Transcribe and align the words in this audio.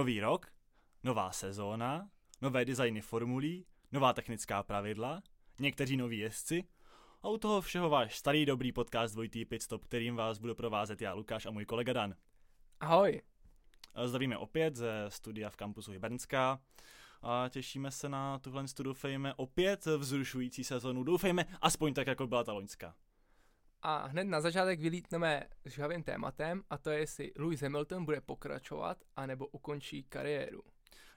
Nový 0.00 0.20
rok, 0.20 0.46
nová 1.02 1.32
sezóna, 1.32 2.10
nové 2.42 2.64
designy 2.64 3.00
formulí, 3.00 3.66
nová 3.92 4.12
technická 4.12 4.62
pravidla, 4.62 5.22
někteří 5.58 5.96
noví 5.96 6.18
jezdci 6.18 6.64
a 7.22 7.28
u 7.28 7.38
toho 7.38 7.60
všeho 7.60 7.90
váš 7.90 8.18
starý 8.18 8.46
dobrý 8.46 8.72
podcast 8.72 9.14
Dvojitý 9.14 9.44
Pitstop, 9.44 9.84
kterým 9.84 10.16
vás 10.16 10.38
budu 10.38 10.54
provázet 10.54 11.02
já, 11.02 11.14
Lukáš 11.14 11.46
a 11.46 11.50
můj 11.50 11.64
kolega 11.64 11.92
Dan. 11.92 12.14
Ahoj. 12.80 13.22
Zdravíme 14.04 14.38
opět 14.38 14.76
ze 14.76 15.04
studia 15.08 15.50
v 15.50 15.56
kampusu 15.56 15.92
Hybernská 15.92 16.60
a 17.22 17.48
těšíme 17.48 17.90
se 17.90 18.08
na 18.08 18.38
tuhle 18.38 18.64
tu 18.76 18.82
doufejme 18.82 19.34
opět 19.34 19.86
vzrušující 19.86 20.64
sezonu. 20.64 21.04
Doufejme 21.04 21.46
aspoň 21.60 21.94
tak, 21.94 22.06
jako 22.06 22.26
byla 22.26 22.44
ta 22.44 22.52
loňská. 22.52 22.94
A 23.82 24.06
hned 24.06 24.24
na 24.24 24.40
začátek 24.40 24.80
vylítneme 24.80 25.44
s 25.64 25.72
žhavým 25.72 26.02
tématem 26.02 26.62
a 26.70 26.78
to 26.78 26.90
je, 26.90 26.98
jestli 26.98 27.32
Lewis 27.36 27.62
Hamilton 27.62 28.04
bude 28.04 28.20
pokračovat 28.20 29.04
anebo 29.16 29.46
ukončí 29.46 30.02
kariéru. 30.02 30.62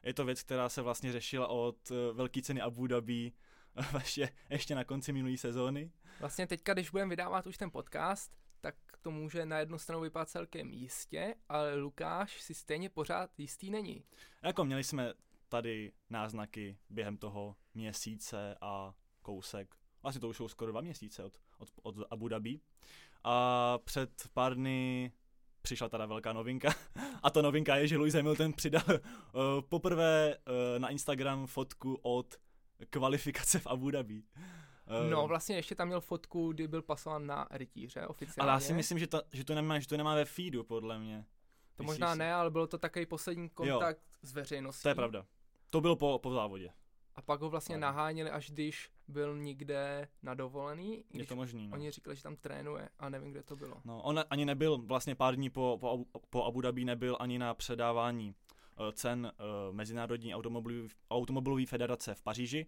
Je 0.04 0.14
to 0.14 0.26
věc, 0.26 0.44
která 0.44 0.70
se 0.70 0.82
vlastně 0.82 1.12
řešila 1.12 1.48
od 1.48 1.92
uh, 1.92 1.98
velké 2.18 2.42
ceny 2.42 2.62
Abu 2.62 2.88
Dhabi 2.88 3.32
ještě, 3.94 4.30
ještě 4.50 4.76
na 4.76 4.84
konci 4.84 5.14
minulé 5.14 5.38
sezóny. 5.38 5.92
Vlastně 6.20 6.48
teďka, 6.48 6.74
když 6.74 6.90
budeme 6.90 7.10
vydávat 7.10 7.48
už 7.48 7.58
ten 7.58 7.72
podcast, 7.72 8.38
tak 8.62 8.76
to 9.02 9.12
může 9.12 9.46
na 9.46 9.60
jednu 9.60 9.78
stranu 9.78 10.02
vypadat 10.02 10.30
celkem 10.30 10.72
jistě, 10.72 11.36
ale 11.50 11.76
Lukáš 11.76 12.42
si 12.42 12.54
stejně 12.54 12.90
pořád 12.90 13.40
jistý 13.40 13.72
není. 13.72 14.04
Jako 14.42 14.66
měli 14.66 14.84
jsme 14.84 15.14
tady 15.50 15.92
náznaky 16.10 16.78
během 16.90 17.18
toho 17.18 17.56
měsíce 17.74 18.56
a 18.62 18.94
kousek. 19.22 19.76
Vlastně 20.04 20.22
to 20.22 20.30
už 20.30 20.38
jsou 20.38 20.48
skoro 20.48 20.72
dva 20.72 20.82
měsíce 20.82 21.24
od, 21.24 21.34
od, 21.58 21.70
od 21.84 21.96
Abu 22.10 22.28
Dhabi. 22.28 22.60
A 23.24 23.78
před 23.84 24.10
pár 24.34 24.56
dny 24.56 25.12
přišla 25.62 25.90
teda 25.90 26.06
velká 26.06 26.34
novinka. 26.34 26.74
A 27.24 27.30
ta 27.30 27.42
novinka 27.42 27.76
je, 27.76 27.88
že 27.88 27.98
Lewis 27.98 28.14
Hamilton 28.14 28.54
přidal 28.54 28.84
uh, 28.90 29.42
poprvé 29.70 30.38
uh, 30.38 30.80
na 30.80 30.90
Instagram 30.90 31.48
fotku 31.48 32.00
od 32.02 32.36
kvalifikace 32.90 33.60
v 33.60 33.68
Abu 33.68 33.92
Dhabi. 33.92 34.24
Uh, 35.04 35.10
no, 35.10 35.28
vlastně 35.28 35.56
ještě 35.56 35.76
tam 35.76 35.88
měl 35.88 36.02
fotku, 36.02 36.52
kdy 36.52 36.68
byl 36.68 36.82
pasován 36.82 37.26
na 37.26 37.48
rytíře 37.52 38.08
oficiálně. 38.08 38.52
Ale 38.52 38.56
já 38.56 38.60
si 38.60 38.74
myslím, 38.74 39.00
že, 39.00 39.08
ta, 39.08 39.22
že, 39.34 39.44
to 39.44 39.56
nemá, 39.56 39.80
že 39.80 39.88
to 39.88 39.98
nemá 39.98 40.16
ve 40.16 40.26
feedu, 40.26 40.64
podle 40.64 41.00
mě. 41.00 41.26
To 41.76 41.84
Myslíš 41.84 42.00
možná 42.00 42.14
si? 42.14 42.20
ne, 42.20 42.34
ale 42.34 42.52
bylo 42.52 42.68
to 42.68 42.78
takový 42.78 43.06
poslední 43.06 43.50
kontakt 43.50 43.98
jo, 43.98 44.20
s 44.22 44.34
veřejností. 44.34 44.84
To 44.84 44.90
je 44.90 44.96
pravda. 44.96 45.26
To 45.70 45.82
bylo 45.82 45.96
po, 45.96 46.20
po 46.24 46.32
závodě. 46.32 46.74
A 47.16 47.22
pak 47.22 47.42
ho 47.42 47.50
vlastně 47.50 47.78
naháněli, 47.78 48.30
až 48.30 48.52
když 48.52 48.90
byl 49.08 49.38
někde 49.38 50.08
na 50.24 50.34
dovolený. 50.34 51.04
Je 51.14 51.26
to 51.26 51.36
možný, 51.36 51.68
no. 51.68 51.74
Oni 51.74 51.92
říkali, 51.92 52.16
že 52.16 52.24
tam 52.24 52.36
trénuje 52.36 52.90
a 53.00 53.10
nevím, 53.10 53.32
kde 53.32 53.44
to 53.44 53.56
bylo. 53.56 53.82
No, 53.86 54.02
on 54.02 54.24
ani 54.30 54.46
nebyl, 54.46 54.78
vlastně 54.78 55.16
pár 55.16 55.36
dní 55.36 55.50
po, 55.50 55.78
po, 55.82 56.06
po 56.30 56.44
Abu 56.44 56.62
Dhabi 56.62 56.86
nebyl 56.86 57.18
ani 57.20 57.40
na 57.40 57.54
předávání 57.54 58.36
uh, 58.80 58.92
cen 58.92 59.32
uh, 59.40 59.76
Mezinárodní 59.76 60.34
automobilové 61.10 61.66
federace 61.66 62.16
v 62.16 62.22
Paříži, 62.22 62.66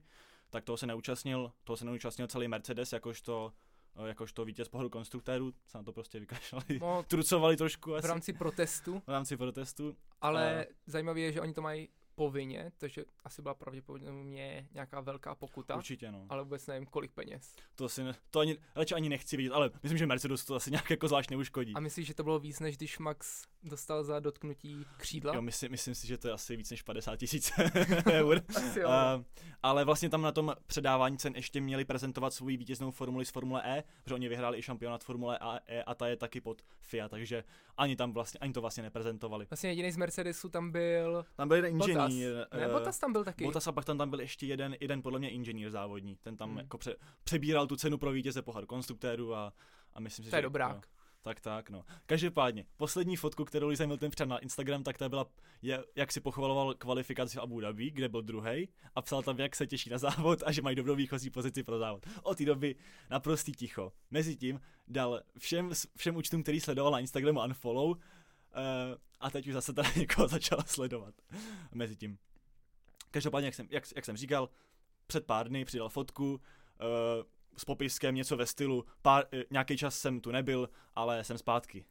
tak 0.50 0.64
toho 0.64 0.78
se 0.78 0.88
neúčastnil, 0.88 1.52
toho 1.64 1.78
se 1.78 1.86
neúčastnil 1.86 2.28
celý 2.28 2.48
Mercedes, 2.48 2.94
jakožto 2.94 3.54
eh, 3.96 4.08
jakožto 4.08 4.46
vítěz 4.46 4.70
pohledu 4.70 4.90
konstruktérů, 4.90 5.54
se 5.68 5.78
na 5.78 5.84
to 5.84 5.94
prostě 5.94 6.20
vykašlali, 6.20 6.80
no, 6.82 7.04
trucovali 7.08 7.58
trošku 7.58 7.96
asi. 7.96 8.08
V 8.08 8.10
rámci 8.10 8.34
protestu. 8.34 9.02
V 9.08 9.10
rámci 9.10 9.38
protestu. 9.38 9.98
Ale 10.22 10.66
uh, 10.70 10.74
zajímavé 10.86 11.20
je, 11.20 11.32
že 11.32 11.42
oni 11.42 11.54
to 11.54 11.62
mají 11.62 11.90
povinně, 12.16 12.72
takže 12.78 13.06
asi 13.24 13.42
byla 13.42 13.54
pravděpodobně 13.54 14.68
nějaká 14.74 15.02
velká 15.02 15.36
pokuta. 15.36 15.76
Určitě, 15.76 16.12
no. 16.12 16.26
Ale 16.30 16.44
vůbec 16.44 16.68
nevím, 16.68 16.86
kolik 16.86 17.12
peněz. 17.12 17.56
To 17.76 17.86
asi, 17.86 18.04
ne, 18.04 18.16
to 18.32 18.40
ani, 18.40 18.58
radši 18.76 18.96
ani 18.96 19.10
nechci 19.10 19.38
vidět, 19.38 19.52
ale 19.52 19.72
myslím, 19.84 19.98
že 19.98 20.06
Mercedes 20.06 20.46
to 20.46 20.56
asi 20.56 20.72
nějak 20.72 20.90
jako 20.90 21.08
zvlášť 21.08 21.32
neuškodí. 21.32 21.74
A 21.74 21.80
myslíš, 21.80 22.08
že 22.08 22.14
to 22.14 22.24
bylo 22.24 22.40
víc, 22.40 22.60
než 22.60 22.78
když 22.78 23.00
Max 23.00 23.44
dostal 23.64 24.04
za 24.04 24.20
dotknutí 24.20 24.86
křídla? 24.98 25.36
Jo, 25.36 25.42
myslím, 25.42 25.72
myslím 25.72 25.96
si, 25.96 26.08
že 26.08 26.18
to 26.18 26.28
je 26.28 26.34
asi 26.34 26.56
víc 26.56 26.72
než 26.72 26.82
50 26.82 27.16
tisíc 27.16 27.52
eur. 28.12 28.42
asi 28.56 28.80
jo. 28.80 28.88
Uh, 28.88 29.24
ale 29.64 29.86
vlastně 29.86 30.10
tam 30.10 30.22
na 30.22 30.32
tom 30.32 30.54
předávání 30.68 31.18
cen 31.18 31.34
ještě 31.36 31.62
měli 31.62 31.86
prezentovat 31.86 32.34
svou 32.34 32.48
vítěznou 32.48 32.92
formuli 32.92 33.26
z 33.26 33.30
Formule 33.30 33.62
E, 33.66 33.84
protože 34.04 34.16
oni 34.16 34.30
vyhráli 34.30 34.58
i 34.58 34.62
šampionát 34.62 35.04
Formule 35.04 35.40
E 35.68 35.84
a 35.84 35.96
ta 35.96 36.08
je 36.08 36.16
taky 36.16 36.42
pod 36.42 36.62
FIA, 36.82 37.10
takže 37.10 37.44
ani 37.78 37.96
tam 37.96 38.14
vlastně, 38.14 38.40
ani 38.40 38.54
to 38.54 38.62
vlastně 38.62 38.84
neprezentovali. 38.84 39.46
Vlastně 39.50 39.70
jediný 39.70 39.92
z 39.92 39.98
Mercedesu 39.98 40.50
tam 40.50 40.72
byl... 40.72 41.26
Tam 41.36 41.48
byl 41.48 41.56
jeden 41.56 41.72
inženýr. 41.72 41.98
Ne, 42.08 42.68
Bottas 42.72 43.00
tam 43.00 43.12
byl 43.12 43.24
taky. 43.24 43.44
Bottas 43.44 43.68
a 43.68 43.72
pak 43.72 43.86
tam, 43.86 43.98
tam 43.98 44.10
byl 44.10 44.20
ještě 44.20 44.46
jeden, 44.46 44.76
jeden 44.80 45.02
podle 45.02 45.20
mě 45.20 45.30
inženýr 45.30 45.70
závodní. 45.70 46.16
Ten 46.16 46.38
tam 46.38 46.50
hmm. 46.50 46.58
jako 46.58 46.78
pře, 46.78 46.96
přebíral 47.24 47.68
tu 47.68 47.76
cenu 47.76 47.98
pro 47.98 48.12
vítěze 48.12 48.42
pohár 48.42 48.66
konstruktéru 48.66 49.36
a, 49.36 49.54
a 49.94 50.00
myslím 50.00 50.26
si, 50.26 50.32
to 50.32 50.36
že... 50.36 50.38
je 50.38 50.42
dobrák. 50.42 50.76
No, 50.76 50.82
tak, 51.22 51.40
tak, 51.40 51.70
no. 51.70 51.84
Každopádně, 52.06 52.66
poslední 52.78 53.16
fotku, 53.16 53.46
kterou 53.46 53.68
Lewis 53.68 53.80
Hamilton 53.80 54.10
přidal 54.10 54.28
na 54.28 54.38
Instagram, 54.38 54.84
tak 54.84 54.98
ta 54.98 55.10
byla, 55.10 55.26
je, 55.62 55.84
jak 55.96 56.12
si 56.12 56.22
pochvaloval 56.22 56.74
kvalifikaci 56.74 57.38
v 57.38 57.42
Abu 57.42 57.60
Dhabi, 57.60 57.92
kde 57.92 58.10
byl 58.10 58.22
druhý, 58.22 58.70
a 58.96 59.02
psal 59.02 59.24
tam, 59.24 59.40
jak 59.40 59.56
se 59.56 59.68
těší 59.68 59.90
na 59.90 59.98
závod 59.98 60.44
a 60.46 60.52
že 60.52 60.62
mají 60.62 60.76
dobrou 60.76 60.96
výchozí 60.96 61.30
pozici 61.30 61.64
pro 61.64 61.80
závod. 61.80 62.06
Od 62.24 62.38
té 62.38 62.46
doby 62.46 62.76
naprostý 63.10 63.52
ticho. 63.52 63.92
Mezitím 64.12 64.62
dal 64.88 65.22
všem, 65.38 65.72
všem 65.98 66.16
účtům, 66.16 66.44
který 66.44 66.60
sledoval 66.60 66.92
na 66.92 67.00
Instagramu 67.00 67.42
unfollow, 67.44 67.90
uh, 67.90 67.98
a 69.26 69.30
teď 69.30 69.48
už 69.48 69.54
zase 69.54 69.74
tady 69.74 69.90
někoho 70.00 70.28
začala 70.28 70.64
sledovat. 70.64 71.16
Mezitím. 71.74 72.18
Každopádně, 73.12 73.48
jak 73.48 73.56
jsem, 73.56 73.68
jak, 73.70 73.84
jak 73.96 74.06
jsem 74.06 74.18
říkal, 74.18 74.50
před 75.08 75.26
pár 75.26 75.50
dny 75.50 75.66
přidal 75.66 75.90
fotku 75.90 76.34
uh, 76.34 76.40
s 77.58 77.66
popiskem 77.66 78.16
něco 78.16 78.38
ve 78.38 78.46
stylu, 78.46 78.86
pár, 79.02 79.26
uh, 79.34 79.40
nějaký 79.52 79.78
čas 79.78 80.00
jsem 80.00 80.22
tu 80.22 80.32
nebyl, 80.32 80.70
ale 80.96 81.24
jsem 81.24 81.38
zpátky. 81.38 81.86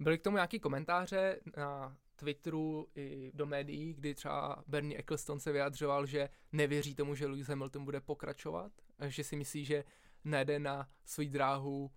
Byly 0.00 0.18
k 0.18 0.22
tomu 0.22 0.36
nějaký 0.36 0.60
komentáře 0.60 1.40
na 1.56 1.96
Twitteru 2.16 2.88
i 2.94 3.30
do 3.34 3.46
médií, 3.46 3.94
kdy 3.94 4.14
třeba 4.14 4.64
Bernie 4.66 4.98
Eccleston 4.98 5.40
se 5.40 5.52
vyjadřoval, 5.52 6.06
že 6.06 6.28
nevěří 6.52 6.94
tomu, 6.94 7.14
že 7.14 7.26
Lewis 7.26 7.48
Hamilton 7.48 7.84
bude 7.84 8.00
pokračovat, 8.00 8.72
že 9.06 9.24
si 9.24 9.36
myslí, 9.36 9.64
že 9.64 9.84
nejde 10.24 10.58
na 10.58 10.88
svou 11.04 11.28
dráhu, 11.28 11.90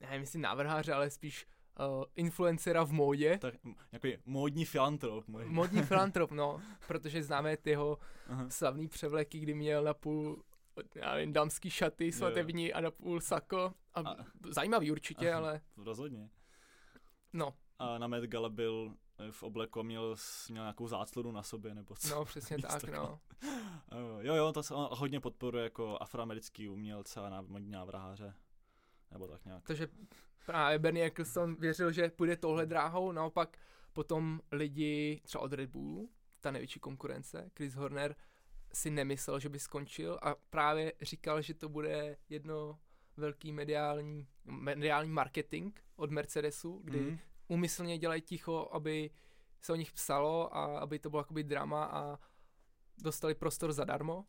nevím 0.00 0.20
jestli 0.20 0.38
návrháře, 0.38 0.92
ale 0.92 1.10
spíš 1.10 1.46
uh, 1.80 2.04
influencera 2.14 2.84
v 2.84 2.92
módě. 2.92 3.38
Tak 3.38 3.54
jako 3.92 4.08
módní 4.26 4.64
filantrop. 4.64 5.28
Můj. 5.28 5.44
Módní 5.44 5.82
filantrop, 5.92 6.30
no, 6.30 6.60
protože 6.86 7.22
známe 7.22 7.56
ty 7.56 7.70
jeho 7.70 7.98
uh-huh. 8.30 8.48
slavný 8.48 8.88
převleky, 8.88 9.38
kdy 9.38 9.54
měl 9.54 9.82
na 9.82 9.94
půl 9.94 10.42
já 10.94 11.14
nevím, 11.14 11.32
dámský 11.32 11.70
šaty 11.70 12.12
svatební 12.12 12.72
a 12.72 12.80
na 12.80 12.90
půl 12.90 13.20
sako. 13.20 13.74
A, 13.94 14.00
a 14.00 14.16
zajímavý 14.50 14.90
určitě, 14.90 15.30
Aha, 15.30 15.38
ale... 15.38 15.60
Rozhodně. 15.76 16.30
No. 17.32 17.54
A 17.78 17.98
na 17.98 18.06
Met 18.06 18.24
Gala 18.24 18.48
byl 18.48 18.94
eh, 19.18 19.32
v 19.32 19.42
obleku 19.42 19.82
měl, 19.82 20.16
měl 20.50 20.64
nějakou 20.64 20.88
záclonu 20.88 21.32
na 21.32 21.42
sobě, 21.42 21.74
nebo 21.74 21.94
co? 21.94 22.14
No, 22.14 22.24
přesně 22.24 22.58
tak, 22.58 22.84
no. 22.84 23.20
jo, 24.20 24.34
jo, 24.34 24.52
to 24.52 24.62
se 24.62 24.74
hodně 24.76 25.20
podporuje 25.20 25.64
jako 25.64 25.98
afroamerický 26.00 26.68
umělce 26.68 27.20
a 27.20 27.40
modní 27.40 27.70
návrháře. 27.70 28.34
Nebo 29.10 29.28
tak 29.28 29.44
nějak. 29.44 29.66
Takže 29.66 29.88
právě 30.46 30.78
Bernie 30.78 31.06
Eccleston 31.06 31.54
věřil, 31.54 31.92
že 31.92 32.08
půjde 32.08 32.36
touhle 32.36 32.66
dráhou, 32.66 33.12
naopak 33.12 33.58
potom 33.92 34.40
lidi 34.52 35.20
třeba 35.24 35.42
od 35.44 35.52
Red 35.52 35.70
Bullu, 35.70 36.10
ta 36.40 36.50
největší 36.50 36.80
konkurence, 36.80 37.50
Chris 37.56 37.74
Horner, 37.74 38.16
si 38.72 38.90
nemyslel, 38.90 39.40
že 39.40 39.48
by 39.48 39.58
skončil 39.58 40.18
a 40.22 40.34
právě 40.50 40.92
říkal, 41.00 41.42
že 41.42 41.54
to 41.54 41.68
bude 41.68 42.16
jedno 42.28 42.78
velký 43.16 43.52
mediální, 43.52 44.28
mediální 44.44 45.10
marketing 45.10 45.78
od 45.96 46.10
Mercedesu, 46.10 46.80
kdy 46.84 47.00
mm. 47.00 47.18
umyslně 47.48 47.98
dělají 47.98 48.22
ticho, 48.22 48.68
aby 48.72 49.10
se 49.60 49.72
o 49.72 49.76
nich 49.76 49.92
psalo 49.92 50.56
a 50.56 50.78
aby 50.78 50.98
to 50.98 51.10
bylo 51.10 51.20
jakoby 51.20 51.44
drama 51.44 51.84
a 51.84 52.18
dostali 52.98 53.34
prostor 53.34 53.72
zadarmo. 53.72 54.24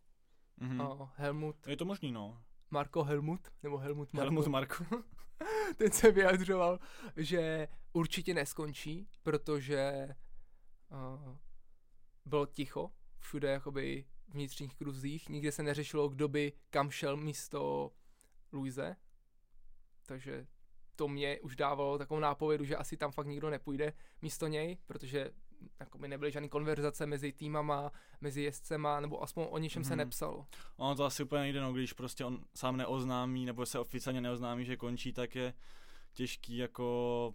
Mm-hmm. 0.62 1.02
A 1.02 1.14
Helmut... 1.16 1.68
Je 1.68 1.78
to 1.78 1.86
možný, 1.86 2.12
no. 2.12 2.44
Marko 2.72 3.04
Helmut, 3.04 3.48
nebo 3.64 3.78
Helmut 3.78 4.14
Marko. 4.14 4.26
Helmut 4.26 4.48
Marko. 4.48 4.86
ten 5.78 5.92
se 5.92 6.12
vyjadřoval, 6.12 6.80
že 7.16 7.68
určitě 7.94 8.34
neskončí, 8.34 9.08
protože 9.24 10.08
uh, 10.92 11.38
bylo 12.26 12.46
ticho 12.46 12.92
všude 13.20 13.52
jakoby 13.52 14.06
v 14.28 14.34
vnitřních 14.34 14.76
kruzích, 14.76 15.30
nikde 15.30 15.52
se 15.52 15.64
neřešilo, 15.64 16.10
kdo 16.10 16.28
by 16.28 16.54
kam 16.70 16.92
šel 16.92 17.18
místo 17.18 17.92
Luise, 18.54 18.96
takže 20.06 20.48
to 20.96 21.08
mě 21.08 21.40
už 21.40 21.56
dávalo 21.56 21.98
takovou 21.98 22.20
nápovědu, 22.20 22.66
že 22.66 22.76
asi 22.76 22.98
tam 22.98 23.12
fakt 23.12 23.28
nikdo 23.28 23.50
nepůjde 23.50 23.94
místo 24.22 24.48
něj, 24.48 24.78
protože 24.86 25.32
jako 25.80 25.98
by 25.98 26.08
nebyly 26.08 26.32
žádné 26.32 26.50
konverzace 26.50 27.06
mezi 27.06 27.32
týmama, 27.32 27.92
mezi 28.22 28.42
jezdcema, 28.42 29.00
nebo 29.00 29.24
aspoň 29.24 29.48
o 29.50 29.58
ničem 29.58 29.82
mm-hmm. 29.82 29.88
se 29.88 29.94
mhm. 29.94 29.98
nepsalo. 29.98 30.48
Ono 30.78 30.96
to 30.96 31.06
asi 31.06 31.24
úplně 31.24 31.42
nejde, 31.42 31.62
no, 31.62 31.74
když 31.74 31.94
prostě 31.94 32.26
on 32.26 32.44
sám 32.56 32.78
neoznámí, 32.78 33.46
nebo 33.46 33.66
se 33.66 33.80
oficiálně 33.80 34.22
neoznámí, 34.22 34.66
že 34.66 34.78
končí, 34.78 35.14
tak 35.14 35.36
je 35.36 35.54
těžký 36.14 36.58
jako 36.58 37.34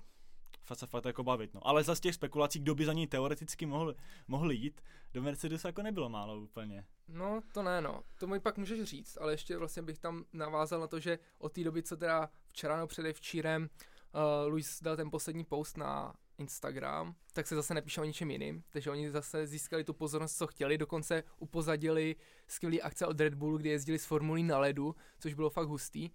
fakt 0.65 0.79
se 0.79 0.87
fakt 0.87 1.05
jako 1.05 1.25
bavit. 1.25 1.55
No. 1.55 1.67
Ale 1.67 1.85
za 1.85 1.95
těch 1.95 2.15
spekulací, 2.15 2.59
kdo 2.59 2.75
by 2.75 2.85
za 2.85 2.93
ní 2.93 3.07
teoreticky 3.07 3.67
mohl, 3.67 3.95
mohl 4.29 4.51
jít, 4.51 4.81
do 5.13 5.23
Mercedesu 5.23 5.67
jako 5.67 5.83
nebylo 5.83 6.09
málo 6.09 6.41
úplně. 6.41 6.87
No, 7.09 7.41
to 7.53 7.63
ne, 7.63 7.81
no. 7.81 8.03
To 8.19 8.27
mi 8.27 8.41
pak 8.41 8.59
můžeš 8.59 8.83
říct, 8.83 9.19
ale 9.21 9.33
ještě 9.33 9.57
vlastně 9.57 9.83
bych 9.83 9.99
tam 9.99 10.25
navázal 10.33 10.81
na 10.81 10.87
to, 10.87 11.01
že 11.01 11.19
od 11.39 11.53
té 11.53 11.65
doby, 11.65 11.83
co 11.83 11.97
teda 11.97 12.31
včera 12.47 12.77
no 12.77 12.87
předevčírem 12.87 13.63
uh, 13.63 14.51
Luis 14.51 14.83
dal 14.83 14.97
ten 14.97 15.11
poslední 15.11 15.45
post 15.45 15.77
na 15.77 16.15
Instagram, 16.43 17.15
tak 17.33 17.47
se 17.47 17.55
zase 17.55 17.75
nepíše 17.75 18.01
o 18.01 18.05
ničem 18.05 18.31
jiným, 18.31 18.65
takže 18.71 18.91
oni 18.91 19.11
zase 19.11 19.47
získali 19.47 19.85
tu 19.85 19.95
pozornost, 19.95 20.37
co 20.37 20.47
chtěli, 20.47 20.79
dokonce 20.79 21.23
upozadili 21.39 22.17
skvělý 22.49 22.83
akce 22.83 23.07
od 23.07 23.21
Red 23.21 23.35
Bullu, 23.35 23.59
kdy 23.59 23.69
jezdili 23.69 23.99
s 23.99 24.07
formulí 24.07 24.43
na 24.43 24.59
ledu, 24.59 24.95
což 25.19 25.35
bylo 25.35 25.51
fakt 25.51 25.69
hustý, 25.69 26.11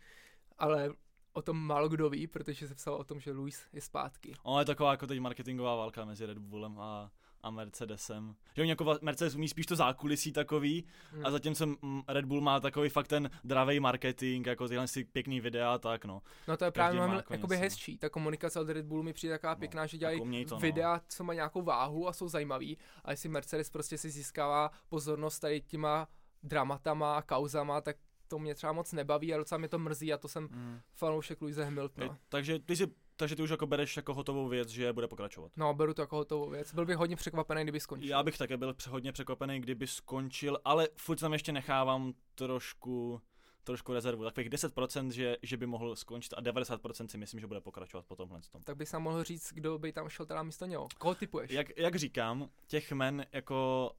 ale 0.58 0.90
o 1.34 1.42
tom 1.42 1.58
málo 1.58 1.90
kdo 1.90 2.10
ví, 2.10 2.28
protože 2.28 2.68
se 2.68 2.76
psalo 2.76 2.98
o 2.98 3.04
tom, 3.04 3.20
že 3.20 3.32
Luis 3.32 3.68
je 3.74 3.82
zpátky. 3.82 4.34
Ono 4.44 4.60
je 4.60 4.66
taková 4.66 4.92
jako 4.92 5.08
teď 5.08 5.20
marketingová 5.20 5.76
válka 5.76 6.06
mezi 6.06 6.26
Red 6.26 6.38
Bullem 6.38 6.80
a, 6.80 7.12
a 7.44 7.50
Mercedesem. 7.50 8.36
Že 8.56 8.62
oni 8.62 8.70
jako 8.70 8.96
Mercedes 9.02 9.36
umí 9.36 9.48
spíš 9.48 9.66
to 9.66 9.76
zákulisí 9.76 10.32
takový 10.34 10.86
Hmm. 11.12 11.26
a 11.26 11.32
zatímco 11.32 11.76
Red 12.08 12.26
Bull 12.26 12.42
má 12.42 12.60
takový 12.60 12.90
fakt 12.90 13.08
ten 13.08 13.30
dravý 13.44 13.80
marketing, 13.80 14.48
jako 14.48 14.68
tyhle 14.68 14.88
si 14.88 15.04
pěkný 15.04 15.40
videa 15.42 15.74
a 15.74 15.78
tak 15.78 16.06
no. 16.06 16.22
No 16.48 16.58
to 16.58 16.66
je 16.66 16.72
Každý 16.72 16.74
právě 16.74 17.00
má 17.00 17.06
mnohem 17.06 17.18
jako 17.20 17.34
jakoby 17.34 17.56
něco. 17.56 17.64
hezčí. 17.64 17.98
Ta 17.98 18.10
komunikace 18.10 18.60
od 18.60 18.70
Red 18.70 18.86
Bullu 18.86 19.04
mi 19.04 19.14
přijde 19.14 19.34
taková 19.34 19.54
No, 19.54 19.60
pěkná, 19.60 19.86
že 19.86 19.92
tak 19.92 20.00
dělají 20.00 20.46
to, 20.46 20.56
no. 20.56 20.62
videa, 20.62 21.02
co 21.08 21.24
mají 21.24 21.38
nějakou 21.38 21.62
váhu 21.62 22.08
a 22.08 22.14
jsou 22.14 22.28
zajímavý. 22.28 22.78
A 23.06 23.12
jestli 23.12 23.30
Mercedes 23.30 23.70
prostě 23.70 23.98
si 23.98 24.10
získává 24.10 24.72
pozornost 24.90 25.40
tady 25.40 25.62
těma 25.62 26.08
dramatama 26.44 27.18
a 27.18 27.22
kauzama, 27.22 27.82
tak 27.82 27.96
to 28.28 28.40
mě 28.40 28.56
třeba 28.56 28.74
moc 28.74 28.92
nebaví 28.94 29.34
a 29.34 29.38
docela 29.38 29.58
mě 29.58 29.68
to 29.68 29.80
mrzí 29.80 30.14
a 30.14 30.18
to 30.18 30.28
jsem 30.28 30.44
Mm. 30.44 30.80
fanoušek 30.94 31.42
Louise 31.42 31.64
Hamiltona. 31.66 32.18
Takže 32.30 32.60
ty 32.60 32.76
si, 32.76 32.88
takže 33.18 33.36
ty 33.36 33.42
už 33.42 33.50
jako 33.50 33.68
bereš 33.68 33.98
jako 33.98 34.14
hotovou 34.14 34.48
věc, 34.48 34.70
že 34.70 34.94
bude 34.94 35.08
pokračovat. 35.08 35.52
No, 35.56 35.74
beru 35.74 35.94
to 35.94 36.02
jako 36.02 36.16
hotovou 36.16 36.50
věc. 36.50 36.74
Byl 36.74 36.86
bych 36.86 36.98
hodně 36.98 37.16
překvapený, 37.16 37.64
kdyby 37.64 37.80
skončil. 37.80 38.10
Já 38.10 38.24
bych 38.24 38.38
také 38.38 38.58
byl 38.58 38.76
hodně 38.90 39.12
překvapený, 39.12 39.60
kdyby 39.60 39.88
skončil, 39.88 40.60
ale 40.66 40.88
furt 40.96 41.20
tam 41.20 41.34
ještě 41.34 41.52
nechávám 41.52 42.14
trošku 42.36 43.22
trošku 43.68 43.94
rezervu. 43.94 44.24
Takových 44.24 44.50
10%, 44.50 45.10
že, 45.10 45.38
že 45.42 45.58
by 45.58 45.66
mohl 45.66 45.96
skončit 45.96 46.34
a 46.34 46.42
90% 46.42 47.08
si 47.08 47.18
myslím, 47.18 47.40
že 47.40 47.48
bude 47.48 47.62
pokračovat 47.62 48.06
po 48.06 48.16
tomhle 48.16 48.42
tom. 48.52 48.62
Tak 48.62 48.78
bys 48.78 48.92
nám 48.92 49.04
mohl 49.04 49.24
říct, 49.24 49.54
kdo 49.54 49.80
by 49.80 49.92
tam 49.92 50.10
šel 50.10 50.26
teda 50.26 50.44
místo 50.44 50.66
něho. 50.66 50.88
Koho 50.98 51.16
typuješ? 51.16 51.52
Jak, 51.52 51.78
jak 51.78 51.96
říkám, 51.96 52.50
těch 52.68 52.92
men 52.92 53.26
jako 53.32 53.92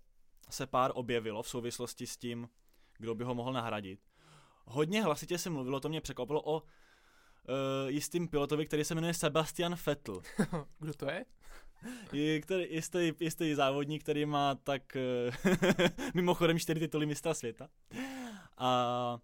se 0.50 0.66
pár 0.66 0.90
objevilo 0.94 1.42
v 1.42 1.48
souvislosti 1.48 2.06
s 2.06 2.16
tím, 2.16 2.48
kdo 2.98 3.14
by 3.14 3.24
ho 3.24 3.34
mohl 3.34 3.52
nahradit. 3.52 4.00
Hodně 4.64 5.02
hlasitě 5.02 5.38
se 5.38 5.50
mluvilo, 5.50 5.80
to 5.80 5.88
mě 5.88 6.00
překvapilo 6.00 6.42
o 6.44 6.62
uh, 7.48 7.90
jistým 7.90 8.28
pilotovi, 8.28 8.66
který 8.66 8.84
se 8.84 8.94
jmenuje 8.94 9.14
Sebastian 9.14 9.76
Vettel. 9.86 10.20
Kdo 10.78 10.94
to 10.94 11.10
je? 11.10 11.24
Je, 12.12 12.40
který, 12.40 12.66
jistý, 12.70 13.12
jistý 13.20 13.54
závodník, 13.54 14.02
který 14.02 14.26
má 14.26 14.54
tak 14.54 14.96
uh, 15.44 15.52
mimochodem 16.14 16.58
čtyři 16.58 16.80
tituly 16.80 17.06
mistra 17.06 17.34
světa. 17.34 17.68
A, 18.56 19.18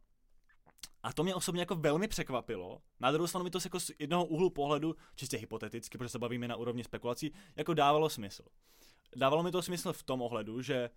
a 1.03 1.13
to 1.13 1.25
mě 1.25 1.35
osobně 1.35 1.63
jako 1.63 1.75
velmi 1.75 2.09
překvapilo. 2.09 2.83
Na 3.01 3.13
druhou 3.13 3.27
stranu 3.27 3.45
mi 3.45 3.51
to 3.51 3.59
jako 3.65 3.81
z 3.81 3.91
jednoho 3.99 4.25
úhlu 4.25 4.51
pohledu, 4.51 4.97
čistě 5.17 5.37
hypoteticky, 5.37 5.99
protože 5.99 6.09
se 6.09 6.19
bavíme 6.19 6.49
na 6.49 6.57
úrovni 6.57 6.85
spekulací, 6.85 7.33
jako 7.57 7.75
dávalo 7.75 8.11
smysl. 8.11 8.45
Dávalo 9.17 9.43
mi 9.43 9.51
to 9.51 9.63
smysl 9.63 9.93
v 9.93 10.03
tom 10.03 10.23
ohledu, 10.23 10.63
že 10.63 10.91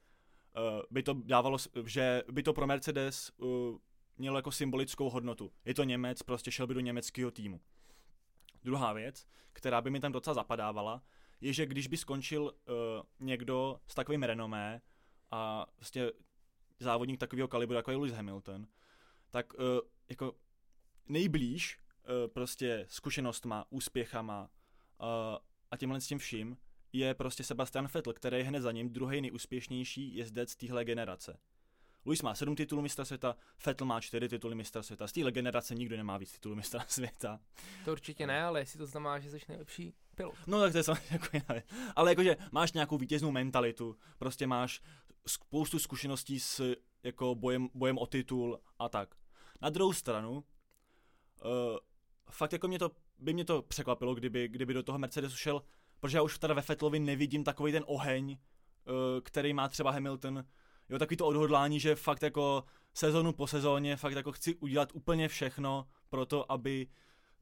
uh, 0.57 0.81
by 0.91 1.03
to 1.03 1.13
dávalo, 1.13 1.57
že 1.85 2.24
by 2.31 2.44
to 2.44 2.53
pro 2.53 2.68
Mercedes 2.68 3.31
uh, 3.38 3.77
mělo 4.17 4.37
jako 4.37 4.51
symbolickou 4.51 5.09
hodnotu. 5.09 5.51
Je 5.65 5.73
to 5.73 5.83
Němec, 5.83 6.23
prostě 6.23 6.51
šel 6.51 6.67
by 6.67 6.73
do 6.73 6.79
německého 6.79 7.31
týmu. 7.31 7.61
Druhá 8.63 8.93
věc, 8.93 9.27
která 9.53 9.81
by 9.81 9.89
mi 9.89 9.99
tam 9.99 10.11
docela 10.11 10.33
zapadávala, 10.33 11.03
je, 11.41 11.53
že 11.53 11.65
když 11.65 11.87
by 11.87 11.97
skončil 11.97 12.43
uh, 12.43 12.51
někdo 13.19 13.79
s 13.87 13.95
takovým 13.95 14.23
renomé 14.23 14.81
a 15.31 15.65
vlastně 15.77 16.11
závodník 16.79 17.19
takového 17.19 17.47
kalibru, 17.47 17.75
jako 17.75 17.91
je 17.91 17.97
Lewis 17.97 18.13
Hamilton, 18.13 18.67
tak 19.31 19.53
uh, 19.53 19.59
jako 20.09 20.35
nejblíž 21.07 21.79
uh, 21.79 22.33
prostě 22.33 22.85
zkušenostma, 22.89 23.65
úspěchama 23.69 24.41
uh, 24.41 25.07
a 25.71 25.77
tímhle 25.77 26.01
s 26.01 26.07
tím 26.07 26.17
vším 26.17 26.57
je 26.93 27.13
prostě 27.13 27.43
Sebastian 27.43 27.87
Vettel, 27.93 28.13
který 28.13 28.37
je 28.37 28.43
hned 28.43 28.61
za 28.61 28.71
ním 28.71 28.89
druhý 28.89 29.21
nejúspěšnější 29.21 30.15
jezdec 30.15 30.55
téhle 30.55 30.85
generace. 30.85 31.39
Luis 32.07 32.21
má 32.21 32.36
sedm 32.36 32.56
titulů 32.56 32.81
mistra 32.81 33.06
světa, 33.06 33.36
Vettel 33.65 33.88
má 33.88 34.01
čtyři 34.01 34.30
tituly 34.30 34.56
mistra 34.56 34.83
světa. 34.83 35.07
Z 35.07 35.12
téhle 35.12 35.31
generace 35.31 35.75
nikdo 35.75 35.98
nemá 35.98 36.18
víc 36.18 36.31
titulů 36.31 36.56
mistra 36.56 36.83
světa. 36.88 37.39
To 37.86 37.92
určitě 37.92 38.27
ne, 38.27 38.44
ale 38.44 38.59
jestli 38.59 38.77
to 38.77 38.86
znamená, 38.86 39.19
že 39.19 39.30
jsi 39.30 39.39
nejlepší 39.48 39.94
pilot. 40.15 40.36
No 40.48 40.62
tak 40.62 40.71
to 40.71 40.77
je 40.77 40.83
samozřejmě 40.83 41.07
jako 41.12 41.27
věc. 41.31 41.65
Ale 41.95 42.12
jakože 42.12 42.38
máš 42.51 42.74
nějakou 42.74 42.98
vítěznou 42.98 43.31
mentalitu, 43.31 43.95
prostě 44.18 44.48
máš 44.48 44.81
spoustu 45.27 45.80
zkušeností 45.80 46.39
s 46.39 46.75
jako 47.04 47.36
bojem, 47.36 47.69
bojem 47.74 47.98
o 47.98 48.06
titul 48.06 48.60
a 48.80 48.89
tak. 48.89 49.15
Na 49.62 49.69
druhou 49.69 49.94
stranu, 49.94 50.31
uh, 50.33 50.42
fakt 52.30 52.53
jako 52.53 52.68
mě 52.68 52.80
to, 52.80 52.92
by 53.19 53.33
mě 53.33 53.45
to 53.45 53.62
překvapilo, 53.62 54.15
kdyby, 54.15 54.48
kdyby 54.48 54.74
do 54.74 54.83
toho 54.83 54.98
Mercedesu 55.00 55.36
šel, 55.36 55.63
protože 56.00 56.18
já 56.18 56.21
už 56.21 56.39
teda 56.39 56.53
ve 56.53 56.62
Fettlovi 56.62 57.00
nevidím 57.00 57.44
takový 57.44 57.71
ten 57.71 57.83
oheň, 57.88 58.31
uh, 58.31 59.21
který 59.24 59.53
má 59.53 59.68
třeba 59.68 59.92
Hamilton, 59.92 60.45
jo, 60.89 61.00
takový 61.00 61.18
to 61.18 61.25
odhodlání, 61.25 61.80
že 61.80 61.95
fakt 61.95 62.24
jako 62.24 62.63
sezonu 62.94 63.34
po 63.34 63.48
sezóně 63.48 63.98
fakt 63.98 64.13
jako 64.13 64.31
chci 64.31 64.56
udělat 64.56 64.89
úplně 64.94 65.28
všechno 65.28 65.88
pro 66.10 66.25
to, 66.25 66.51
aby 66.51 66.88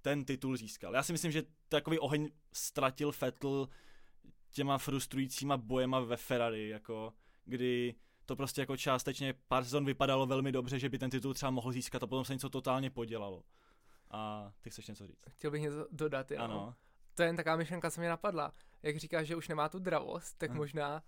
ten 0.02 0.26
titul 0.26 0.58
získal. 0.58 0.94
Já 0.94 1.04
si 1.04 1.12
myslím, 1.12 1.32
že 1.32 1.44
takový 1.70 2.00
oheň 2.00 2.30
ztratil 2.54 3.12
Vettel 3.22 3.68
těma 4.52 4.78
frustrujícíma 4.78 5.58
bojema 5.58 6.00
ve 6.00 6.18
Ferrari, 6.18 6.70
jako 6.70 7.14
kdy 7.46 7.96
to 8.26 8.36
prostě 8.36 8.62
jako 8.62 8.78
částečně 8.78 9.34
pár 9.48 9.64
sezon 9.64 9.86
vypadalo 9.86 10.26
velmi 10.26 10.52
dobře, 10.52 10.80
že 10.80 10.90
by 10.90 11.00
ten 11.00 11.10
titul 11.10 11.34
třeba 11.34 11.50
mohl 11.50 11.72
získat 11.72 12.04
a 12.04 12.08
potom 12.08 12.26
se 12.26 12.34
něco 12.34 12.50
totálně 12.50 12.90
podělalo. 12.90 13.44
A 14.12 14.52
ty 14.62 14.70
chceš 14.70 14.88
něco 14.88 15.08
říct? 15.08 15.24
Chtěl 15.30 15.52
bych 15.52 15.62
něco 15.62 15.88
dodat, 15.92 16.32
jo. 16.32 16.40
Ano. 16.40 16.76
To 17.16 17.22
je 17.22 17.30
jen 17.30 17.36
taková 17.36 17.56
myšlenka, 17.56 17.92
co 17.92 18.02
mě 18.02 18.10
napadla. 18.10 18.54
Jak 18.84 18.98
říkáš, 18.98 19.28
že 19.28 19.36
už 19.36 19.48
nemá 19.48 19.70
tu 19.70 19.80
dravost, 19.80 20.38
tak 20.38 20.50
Aha. 20.50 20.58
možná 20.58 21.04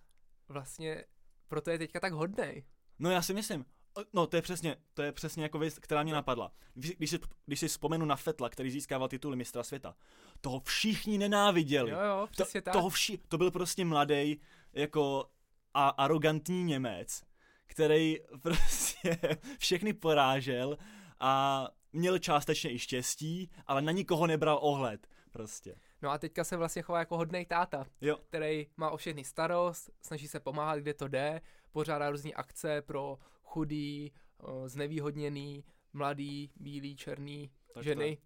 vlastně 0.47 1.05
proto 1.47 1.71
je 1.71 1.77
teďka 1.77 1.99
tak 1.99 2.13
hodnej. 2.13 2.63
No 2.99 3.11
já 3.11 3.21
si 3.21 3.33
myslím, 3.33 3.65
no 4.13 4.27
to 4.27 4.35
je 4.35 4.41
přesně, 4.41 4.75
to 4.93 5.01
je 5.01 5.11
přesně 5.11 5.43
jako 5.43 5.59
věc, 5.59 5.79
která 5.79 6.03
mě 6.03 6.13
napadla. 6.13 6.51
Když, 6.73 6.91
když, 6.97 7.09
si, 7.09 7.19
když 7.45 7.59
si 7.59 7.67
vzpomenu 7.67 8.05
na 8.05 8.15
Fetla, 8.15 8.49
který 8.49 8.71
získával 8.71 9.07
tituly 9.07 9.35
mistra 9.35 9.63
světa, 9.63 9.95
toho 10.41 10.59
všichni 10.59 11.17
nenáviděli. 11.17 11.91
Jo, 11.91 11.99
jo, 11.99 12.27
přesně 12.31 12.61
to, 12.61 12.65
tak. 12.65 12.73
Toho 12.73 12.89
vši, 12.89 13.17
to 13.27 13.37
byl 13.37 13.51
prostě 13.51 13.85
mladý 13.85 14.41
jako 14.73 15.29
a 15.73 15.89
arrogantní 15.89 16.63
Němec, 16.63 17.23
který 17.65 18.17
prostě 18.41 19.17
všechny 19.57 19.93
porážel 19.93 20.77
a 21.19 21.67
měl 21.93 22.19
částečně 22.19 22.71
i 22.73 22.79
štěstí, 22.79 23.51
ale 23.67 23.81
na 23.81 23.91
nikoho 23.91 24.27
nebral 24.27 24.59
ohled. 24.61 25.07
Prostě. 25.31 25.75
No 26.01 26.09
a 26.09 26.17
teďka 26.17 26.43
se 26.43 26.57
vlastně 26.57 26.81
chová 26.81 26.99
jako 26.99 27.17
hodnej 27.17 27.45
táta, 27.45 27.85
Jo. 28.01 28.17
který 28.29 28.67
má 28.77 28.89
o 28.89 28.97
všechny 28.97 29.23
starost, 29.23 29.89
snaží 30.01 30.27
se 30.27 30.39
pomáhat, 30.39 30.79
kde 30.79 30.93
to 30.93 31.07
jde, 31.07 31.41
pořádá 31.71 32.09
různé 32.09 32.31
akce 32.31 32.81
pro 32.81 33.17
chudý, 33.43 34.11
o, 34.37 34.67
znevýhodněný, 34.69 35.63
mladý, 35.93 36.51
bílý, 36.55 36.95
černý 36.95 37.51
Tak 37.73 37.83
ženy. 37.83 38.17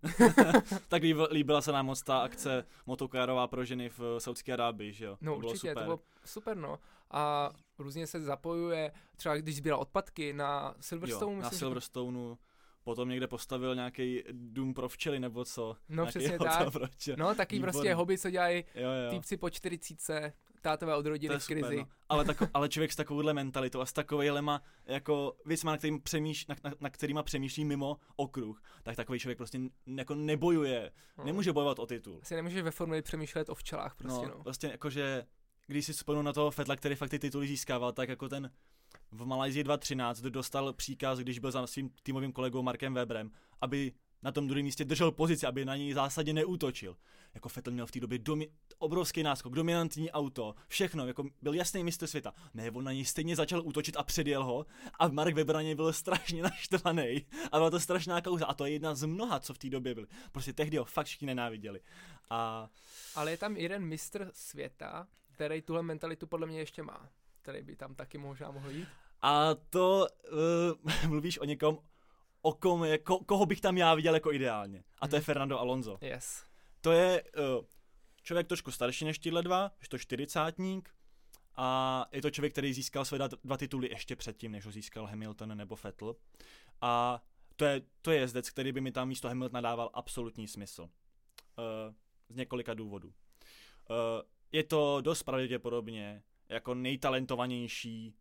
tak 0.87 1.01
líb, 1.03 1.17
líbila 1.31 1.61
se 1.61 1.71
nám 1.71 1.85
moc 1.85 2.01
ta 2.01 2.19
akce 2.19 2.65
motokárová 2.85 3.47
pro 3.47 3.65
ženy 3.65 3.89
v 3.89 4.19
Saudské 4.19 4.53
Arábii, 4.53 4.93
že 4.93 5.05
jo? 5.05 5.17
No 5.21 5.33
to 5.33 5.39
bylo 5.39 5.51
určitě, 5.51 5.69
super. 5.69 5.83
to 5.83 5.83
bylo 5.85 5.99
super, 6.25 6.57
no. 6.57 6.79
A 7.11 7.51
různě 7.79 8.07
se 8.07 8.21
zapojuje, 8.21 8.91
třeba 9.15 9.37
když 9.37 9.55
sbíral 9.55 9.79
odpadky 9.79 10.33
na 10.33 10.75
Silverstone, 10.79 11.35
jo, 11.35 11.41
na 11.41 11.49
myslím, 11.49 11.57
že- 11.59 11.63
potom 12.83 13.09
někde 13.09 13.27
postavil 13.27 13.75
nějaký 13.75 14.23
dům 14.31 14.73
pro 14.73 14.89
včely 14.89 15.19
nebo 15.19 15.45
co. 15.45 15.77
No 15.89 15.95
Nějaký 16.03 16.09
přesně 16.19 16.39
tak. 16.39 16.71
Pro 16.71 16.87
včely. 16.87 17.17
No 17.19 17.35
taky 17.35 17.55
Výborný. 17.55 17.71
prostě 17.71 17.93
hobby, 17.93 18.17
co 18.17 18.29
dělají 18.29 18.63
Jo, 18.75 18.81
jo. 18.91 19.09
týpci 19.09 19.37
po 19.37 19.49
40, 19.49 20.33
tátové 20.61 20.95
od 20.95 21.05
rodiny 21.05 21.39
v 21.39 21.45
krizi. 21.47 21.63
super, 21.63 21.77
no. 21.77 21.87
ale, 22.09 22.25
tako, 22.25 22.47
ale 22.53 22.69
člověk 22.69 22.91
s 22.91 22.95
takovouhle 22.95 23.33
mentalitou 23.33 23.79
a 23.81 23.85
s 23.85 23.93
takovýhlema 23.93 24.61
jako 24.85 25.37
věcma, 25.45 25.71
na, 25.71 25.77
kterým 25.77 26.01
přemýš, 26.01 26.47
na, 26.47 26.55
na, 26.63 26.71
na 26.79 26.89
kterýma 26.89 27.23
přemýšlí 27.23 27.65
mimo 27.65 27.97
okruh, 28.15 28.61
tak 28.83 28.95
takový 28.95 29.19
člověk 29.19 29.37
prostě 29.37 29.59
jako 29.97 30.15
nebojuje, 30.15 30.91
No. 31.17 31.23
nemůže 31.25 31.53
bojovat 31.53 31.79
o 31.79 31.85
titul. 31.85 32.19
Asi 32.21 32.35
nemůžeš 32.35 32.61
ve 32.61 32.71
formuli 32.71 33.01
přemýšlet 33.01 33.49
o 33.49 33.55
včelách 33.55 33.95
prostě, 33.95 34.27
no. 34.27 34.33
no, 34.37 34.43
prostě 34.43 34.67
jakože, 34.67 35.25
když 35.67 35.85
si 35.85 35.93
vzpomenu 35.93 36.21
na 36.21 36.33
toho 36.33 36.51
Fetla, 36.51 36.75
který 36.75 36.95
fakt 36.95 37.09
ty 37.09 37.19
tituly 37.19 37.47
získával, 37.47 37.91
tak 37.91 38.09
jako 38.09 38.29
ten 38.29 38.51
v 39.11 39.25
Malajzii 39.25 39.63
2013 39.63 40.21
dostal 40.21 40.73
příkaz, 40.73 41.19
když 41.19 41.39
byl 41.39 41.51
za 41.51 41.67
svým 41.67 41.89
týmovým 42.03 42.31
kolegou 42.31 42.61
Markem 42.61 42.93
Weberem, 42.93 43.31
aby 43.61 43.93
na 44.23 44.31
tom 44.31 44.47
druhém 44.47 44.65
místě 44.65 44.85
držel 44.85 45.11
pozici, 45.11 45.45
aby 45.45 45.65
na 45.65 45.75
něj 45.75 45.93
zásadně 45.93 46.33
neútočil. 46.33 46.97
Jako 47.33 47.49
Vettel 47.55 47.73
měl 47.73 47.85
v 47.85 47.91
té 47.91 47.99
době 47.99 48.19
domi- 48.19 48.49
obrovský 48.77 49.23
náskok, 49.23 49.53
dominantní 49.53 50.11
auto, 50.11 50.55
všechno, 50.67 51.07
jako 51.07 51.23
byl 51.41 51.53
jasný 51.53 51.83
mistr 51.83 52.07
světa. 52.07 52.33
Ne, 52.53 52.71
on 52.71 52.83
na 52.83 52.91
něj 52.91 53.05
stejně 53.05 53.35
začal 53.35 53.61
útočit 53.65 53.97
a 53.97 54.03
předjel 54.03 54.43
ho 54.43 54.65
a 54.99 55.07
Mark 55.07 55.35
Webber 55.35 55.55
na 55.55 55.61
něj 55.61 55.75
byl 55.75 55.93
strašně 55.93 56.43
naštvaný. 56.43 57.25
A 57.51 57.57
byla 57.57 57.69
to 57.69 57.79
strašná 57.79 58.21
kauza 58.21 58.45
a 58.45 58.53
to 58.53 58.65
je 58.65 58.71
jedna 58.71 58.95
z 58.95 59.05
mnoha, 59.05 59.39
co 59.39 59.53
v 59.53 59.57
té 59.57 59.69
době 59.69 59.95
byly. 59.95 60.07
Prostě 60.31 60.53
tehdy 60.53 60.77
ho 60.77 60.85
fakt 60.85 61.05
všichni 61.07 61.27
nenáviděli. 61.27 61.79
A 62.29 62.69
Ale 63.15 63.31
je 63.31 63.37
tam 63.37 63.57
jeden 63.57 63.85
mistr 63.85 64.31
světa, 64.33 65.07
který 65.31 65.61
tuhle 65.61 65.83
mentalitu 65.83 66.27
podle 66.27 66.47
mě 66.47 66.59
ještě 66.59 66.83
má. 66.83 67.09
Který 67.41 67.61
by 67.61 67.75
tam 67.75 67.95
taky 67.95 68.17
možná 68.17 68.51
mohl 68.51 68.71
jít. 68.71 68.87
A 69.21 69.55
to 69.69 70.07
uh, 70.31 70.91
mluvíš 71.09 71.39
o 71.39 71.45
někom, 71.45 71.77
o 72.41 72.53
kom, 72.53 72.83
jako, 72.83 73.19
koho 73.19 73.45
bych 73.45 73.61
tam 73.61 73.77
já 73.77 73.95
viděl 73.95 74.13
jako 74.13 74.33
ideálně. 74.33 74.83
A 75.01 75.07
to 75.07 75.15
je 75.15 75.19
Mhm. 75.19 75.25
Fernando 75.25 75.59
Alonso. 75.59 75.97
Yes. 76.01 76.43
To 76.81 76.91
je, 76.91 77.23
uh, 77.23 77.65
člověk 78.23 78.47
trošku 78.47 78.71
starší 78.71 79.05
než 79.05 79.19
tyhle 79.19 79.43
dva, 79.43 79.71
je 79.81 79.87
to 79.89 79.97
čtyřicátník, 79.97 80.89
a 81.55 82.05
je 82.11 82.21
to 82.21 82.29
člověk, 82.31 82.51
který 82.53 82.73
získal 82.73 83.05
své 83.05 83.19
dva 83.43 83.57
tituly 83.57 83.89
ještě 83.89 84.15
předtím, 84.15 84.51
než 84.51 84.65
ho 84.65 84.71
získal 84.71 85.05
Hamilton 85.05 85.57
nebo 85.57 85.77
Vettel. 85.83 86.15
A 86.81 87.23
to 87.55 87.65
je, 87.65 87.81
to 88.01 88.11
je 88.11 88.19
jezdec, 88.19 88.49
který 88.49 88.71
by 88.71 88.81
mi 88.81 88.91
tam 88.91 89.07
místo 89.07 89.27
Hamiltona 89.27 89.61
dával 89.61 89.89
absolutní 89.93 90.47
smysl. 90.47 90.81
Uh, 90.81 91.93
z 92.29 92.35
několika 92.35 92.73
důvodů. 92.73 93.07
Uh, 93.07 93.95
je 94.51 94.63
to 94.63 95.01
dost 95.01 95.23
pravděpodobně 95.23 96.23
jako 96.49 96.73
nejtalentovanější 96.75 98.15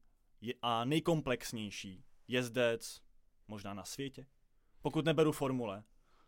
a 0.63 0.85
nejkomplexnější 0.85 2.05
jezdec 2.29 3.01
možná 3.49 3.75
na 3.75 3.85
světě. 3.85 4.27
Pokud 4.83 5.05
neberu 5.05 5.33
formule, 5.33 5.83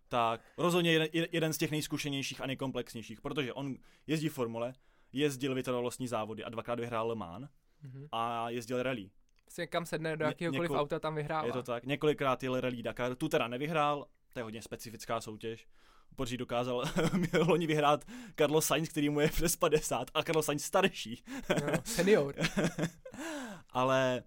tak 0.09 0.41
rozhodně 0.59 0.93
jeden, 0.93 1.09
jeden 1.33 1.53
z 1.53 1.59
těch 1.59 1.71
nejzkušenějších 1.71 2.41
a 2.41 2.47
nejkomplexnějších, 2.47 3.21
protože 3.21 3.53
on 3.53 3.77
jezdí 4.07 4.29
v 4.29 4.33
formule, 4.33 4.75
jezdil 5.13 5.55
vytrvalostní 5.55 6.09
závody 6.09 6.45
a 6.45 6.49
dvakrát 6.49 6.81
vyhrál 6.81 7.09
Le 7.09 7.15
Mans 7.15 7.51
mm-hmm. 7.85 8.09
a 8.13 8.51
jezdil 8.51 8.83
rally. 8.83 9.11
Vlastně 9.47 9.67
kam 9.67 9.87
sedne 9.87 10.17
do 10.17 10.25
jakéhokoliv 10.25 10.71
Něko- 10.71 10.81
auta, 10.81 10.99
tam 10.99 11.15
vyhrává. 11.15 11.47
Je 11.47 11.53
to 11.53 11.63
tak, 11.63 11.85
několikrát 11.85 12.43
jel 12.43 12.61
rally 12.61 12.83
Dakar, 12.83 13.15
tu 13.15 13.29
teda 13.29 13.49
nevyhrál, 13.49 14.07
to 14.33 14.39
je 14.39 14.43
hodně 14.43 14.63
specifická 14.63 15.21
soutěž, 15.21 15.67
protože 16.17 16.37
dokázal 16.37 16.85
loni 17.47 17.67
vyhrát 17.67 18.05
Carlos 18.37 18.67
Sainz, 18.67 18.89
který 18.89 19.09
mu 19.09 19.21
je 19.21 19.29
přes 19.29 19.57
50 19.57 20.11
a 20.15 20.23
Carlos 20.23 20.47
Sainz 20.47 20.65
starší. 20.65 21.23
no, 21.49 21.73
senior. 21.85 22.35
Ale 23.73 24.23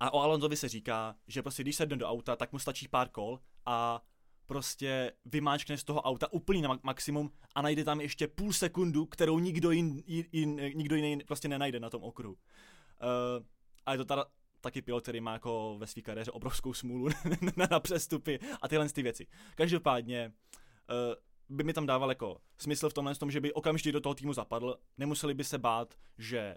a 0.00 0.14
o 0.14 0.20
Alonsovi 0.20 0.56
se 0.56 0.68
říká, 0.68 1.16
že 1.28 1.42
prostě 1.42 1.62
když 1.62 1.76
sedne 1.76 1.96
do 1.96 2.08
auta, 2.08 2.36
tak 2.36 2.52
mu 2.52 2.58
stačí 2.58 2.88
pár 2.88 3.08
kol 3.08 3.40
a 3.66 4.02
prostě 4.46 5.12
vymáčkne 5.24 5.78
z 5.78 5.84
toho 5.84 6.02
auta 6.02 6.32
úplný 6.32 6.62
na 6.62 6.78
maximum 6.82 7.32
a 7.54 7.62
najde 7.62 7.84
tam 7.84 8.00
ještě 8.00 8.28
půl 8.28 8.52
sekundu, 8.52 9.06
kterou 9.06 9.38
nikdo, 9.38 9.70
jin, 9.70 10.02
jin, 10.06 10.60
nikdo 10.74 10.96
jiný 10.96 11.18
prostě 11.26 11.48
nenajde 11.48 11.80
na 11.80 11.90
tom 11.90 12.02
okruhu. 12.02 12.34
Uh, 12.34 13.44
a 13.86 13.92
je 13.92 13.98
to 13.98 14.04
teda 14.04 14.24
taky 14.60 14.82
pilot, 14.82 15.02
který 15.02 15.20
má 15.20 15.32
jako 15.32 15.76
ve 15.78 15.86
své 15.86 16.02
kariéře 16.02 16.30
obrovskou 16.30 16.74
smůlu 16.74 17.08
na, 17.56 17.66
na 17.70 17.80
přestupy 17.80 18.38
a 18.62 18.68
tyhle 18.68 18.88
ty 18.88 19.02
věci. 19.02 19.26
Každopádně 19.54 20.32
uh, 20.90 21.56
by 21.56 21.64
mi 21.64 21.72
tam 21.72 21.86
dával 21.86 22.08
jako 22.08 22.40
smysl 22.58 22.90
v 22.90 22.94
tomhle 22.94 23.14
tom, 23.14 23.30
že 23.30 23.40
by 23.40 23.52
okamžitě 23.52 23.92
do 23.92 24.00
toho 24.00 24.14
týmu 24.14 24.32
zapadl, 24.32 24.76
nemuseli 24.98 25.34
by 25.34 25.44
se 25.44 25.58
bát, 25.58 25.94
že 26.18 26.56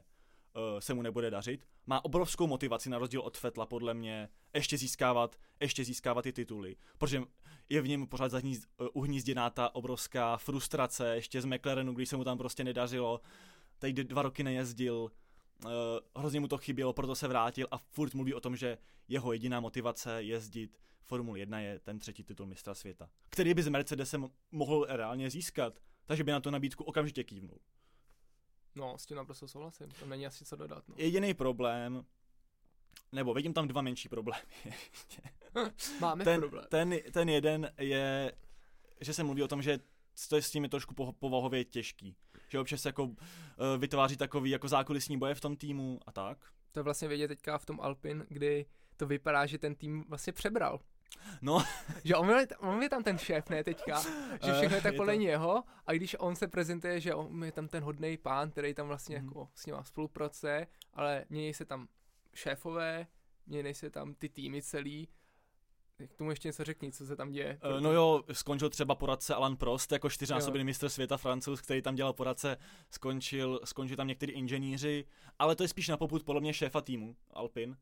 se 0.80 0.94
mu 0.94 1.02
nebude 1.02 1.30
dařit. 1.30 1.68
Má 1.86 2.06
obrovskou 2.06 2.48
motivaci 2.48 2.90
na 2.90 2.98
rozdíl 2.98 3.22
od 3.22 3.38
Fetla 3.38 3.66
podle 3.66 3.94
mě 3.94 4.30
ještě 4.54 4.78
získávat, 4.78 5.36
ještě 5.60 5.84
získávat 5.84 6.22
ty 6.22 6.34
tituly, 6.34 6.76
protože 6.98 7.22
je 7.70 7.82
v 7.82 7.88
něm 7.88 8.08
pořád 8.08 8.32
zahnízd, 8.32 8.70
uh, 8.78 8.88
uhnízděná 8.94 9.50
ta 9.50 9.76
obrovská 9.76 10.38
frustrace 10.38 11.16
ještě 11.16 11.42
z 11.42 11.46
McLarenu, 11.46 11.94
když 11.94 12.10
se 12.10 12.18
mu 12.18 12.24
tam 12.24 12.38
prostě 12.38 12.64
nedařilo. 12.64 13.22
Teď 13.80 13.96
dva 13.96 14.22
roky 14.22 14.44
nejezdil, 14.44 15.12
uh, 15.66 15.72
hrozně 16.16 16.40
mu 16.40 16.48
to 16.48 16.58
chybělo, 16.58 16.94
proto 16.94 17.16
se 17.16 17.28
vrátil 17.28 17.68
a 17.72 17.78
furt 17.78 18.14
mluví 18.14 18.34
o 18.34 18.40
tom, 18.40 18.56
že 18.56 18.78
jeho 19.08 19.34
jediná 19.34 19.60
motivace 19.60 20.24
jezdit 20.24 20.80
Formule 21.04 21.40
1 21.40 21.60
je 21.60 21.80
ten 21.80 22.00
třetí 22.00 22.24
titul 22.24 22.46
mistra 22.46 22.74
světa, 22.74 23.10
který 23.30 23.54
by 23.54 23.64
s 23.64 23.68
Mercedesem 23.68 24.30
mohl 24.52 24.86
reálně 24.90 25.30
získat, 25.30 25.80
takže 26.06 26.24
by 26.24 26.32
na 26.32 26.40
tu 26.40 26.50
nabídku 26.50 26.84
okamžitě 26.84 27.24
kývnul. 27.24 27.60
No, 28.80 28.98
s 28.98 29.06
tím 29.06 29.18
naprosto 29.18 29.48
souhlasím, 29.48 29.88
to 30.00 30.06
není 30.06 30.26
asi 30.26 30.46
co 30.46 30.56
dodat. 30.56 30.84
No. 30.88 30.96
Jediný 30.98 31.34
problém, 31.34 32.06
nebo 33.12 33.34
vidím 33.34 33.54
tam 33.54 33.68
dva 33.68 33.82
menší 33.82 34.10
problémy. 34.10 34.44
Máme 36.00 36.24
ten, 36.24 36.40
problém. 36.40 36.66
Ten, 36.70 37.00
ten 37.12 37.30
jeden 37.30 37.72
je, 37.78 38.32
že 39.02 39.14
se 39.14 39.24
mluví 39.24 39.44
o 39.44 39.48
tom, 39.48 39.62
že 39.62 39.80
to 40.30 40.36
je 40.36 40.42
s 40.42 40.52
tím 40.52 40.64
je 40.64 40.70
trošku 40.70 40.94
povahově 41.14 41.66
těžký. 41.66 42.16
Že 42.50 42.60
občas 42.60 42.86
jako 42.86 43.04
uh, 43.04 43.16
vytváří 43.78 44.18
takový 44.18 44.50
jako 44.50 44.68
zákulisní 44.68 45.18
boje 45.18 45.36
v 45.36 45.42
tom 45.42 45.56
týmu 45.56 46.00
a 46.06 46.12
tak. 46.12 46.38
To 46.72 46.80
je 46.80 46.84
vlastně 46.84 47.08
vidět 47.08 47.28
teďka 47.28 47.58
v 47.58 47.66
tom 47.66 47.80
Alpin, 47.82 48.26
kdy 48.30 48.66
to 48.98 49.08
vypadá, 49.08 49.46
že 49.46 49.58
ten 49.58 49.76
tým 49.76 50.04
vlastně 50.10 50.34
přebral. 50.34 50.80
No. 51.42 51.64
že 52.04 52.16
on 52.16 52.30
je, 52.30 52.48
on 52.60 52.84
je 52.84 52.90
tam 52.90 53.04
ten 53.04 53.18
šéf, 53.18 53.50
ne 53.50 53.64
teďka, 53.64 54.02
že 54.46 54.54
všechno 54.54 54.76
je 54.76 54.82
tak 54.82 54.96
podle 54.96 55.14
to... 55.14 55.20
něho 55.20 55.64
a 55.86 55.94
když 55.94 56.16
on 56.20 56.36
se 56.36 56.48
prezentuje, 56.48 57.00
že 57.00 57.16
on 57.16 57.44
je 57.44 57.52
tam 57.52 57.68
ten 57.68 57.84
hodný 57.84 58.18
pán, 58.18 58.52
který 58.52 58.74
tam 58.74 58.88
vlastně 58.88 59.20
mm. 59.20 59.26
jako 59.26 59.50
s 59.56 59.66
ním 59.66 59.76
spolupracuje, 59.84 60.68
ale 60.94 61.26
mění 61.30 61.54
se 61.54 61.66
tam 61.66 61.88
šéfové, 62.34 63.08
mění 63.46 63.74
se 63.74 63.90
tam 63.90 64.14
ty 64.14 64.30
týmy 64.30 64.62
celý, 64.62 65.08
k 66.08 66.16
tomu 66.16 66.30
ještě 66.30 66.48
něco 66.48 66.64
řekni, 66.64 66.92
co 66.92 67.06
se 67.06 67.16
tam 67.16 67.32
děje. 67.32 67.60
Uh, 67.76 67.82
no 67.82 67.92
jo, 67.92 68.24
skončil 68.32 68.70
třeba 68.70 68.96
poradce 68.96 69.36
Alan 69.36 69.58
Prost, 69.58 69.92
jako 69.92 70.10
čtyřnásobný 70.10 70.64
mistr 70.64 70.90
světa 70.90 71.18
francouz, 71.18 71.62
který 71.62 71.82
tam 71.82 71.96
dělal 71.96 72.14
poradce, 72.14 72.58
skončil, 72.90 73.60
skončil 73.64 73.98
tam 73.98 74.08
některý 74.08 74.34
inženýři, 74.34 75.06
ale 75.40 75.56
to 75.56 75.64
je 75.64 75.68
spíš 75.68 75.88
na 75.88 75.98
poput 75.98 76.24
podle 76.24 76.42
mě 76.42 76.54
šéfa 76.54 76.82
týmu 76.82 77.16
Alpin 77.32 77.78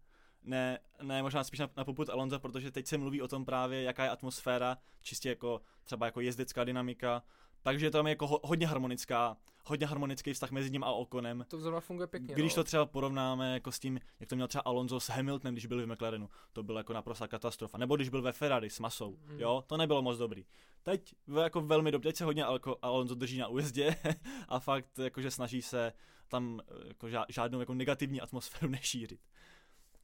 ne, 0.48 0.80
ne 1.02 1.22
možná 1.24 1.44
spíš 1.44 1.60
na, 1.60 1.70
na 1.78 1.86
poput 1.86 2.10
Alonso, 2.10 2.40
protože 2.40 2.72
teď 2.72 2.88
se 2.88 2.98
mluví 2.98 3.22
o 3.22 3.28
tom 3.28 3.46
právě, 3.46 3.82
jaká 3.82 4.04
je 4.04 4.10
atmosféra, 4.10 4.78
čistě 5.02 5.30
jako 5.30 5.62
třeba 5.84 6.06
jako 6.06 6.22
jezdecká 6.22 6.64
dynamika, 6.64 7.24
takže 7.62 7.92
tam 7.92 8.08
je 8.08 8.12
jako 8.12 8.28
ho, 8.28 8.40
hodně 8.44 8.68
harmonická, 8.68 9.38
hodně 9.66 9.88
harmonický 9.88 10.34
vztah 10.34 10.52
mezi 10.52 10.72
ním 10.72 10.84
a 10.84 10.92
Okonem. 10.92 11.46
To 11.48 11.60
zrovna 11.60 11.80
funguje 11.80 12.08
pěkně. 12.08 12.36
Když 12.36 12.56
no. 12.56 12.64
to 12.64 12.64
třeba 12.64 12.86
porovnáme 12.86 13.54
jako 13.54 13.72
s 13.72 13.80
tím, 13.80 14.00
jak 14.20 14.30
to 14.30 14.36
měl 14.36 14.48
třeba 14.48 14.62
Alonso 14.62 15.00
s 15.00 15.10
Hamiltonem, 15.10 15.56
když 15.56 15.66
byl 15.66 15.86
v 15.86 15.92
McLarenu, 15.92 16.30
to 16.54 16.64
byla 16.64 16.80
jako 16.80 16.94
naprosto 16.94 17.28
katastrofa. 17.28 17.78
Nebo 17.78 17.96
když 17.96 18.10
byl 18.10 18.22
ve 18.22 18.32
Ferrari 18.32 18.70
s 18.70 18.80
Masou, 18.80 19.18
hmm. 19.26 19.40
jo, 19.40 19.64
to 19.68 19.78
nebylo 19.78 20.02
moc 20.02 20.18
dobrý. 20.18 20.46
Teď 20.84 21.16
jako 21.42 21.62
velmi 21.62 21.92
dobře, 21.92 22.10
teď 22.10 22.16
se 22.16 22.26
hodně 22.26 22.42
jako 22.42 22.78
Alonso 22.82 23.16
drží 23.16 23.38
na 23.38 23.48
újezdě 23.48 23.96
a 24.48 24.60
fakt 24.60 25.00
jakože 25.00 25.32
snaží 25.32 25.62
se 25.62 25.94
tam 26.28 26.62
jako 26.88 27.08
žádnou 27.30 27.60
jako 27.60 27.74
negativní 27.74 28.22
atmosféru 28.22 28.72
nešířit. 28.72 29.20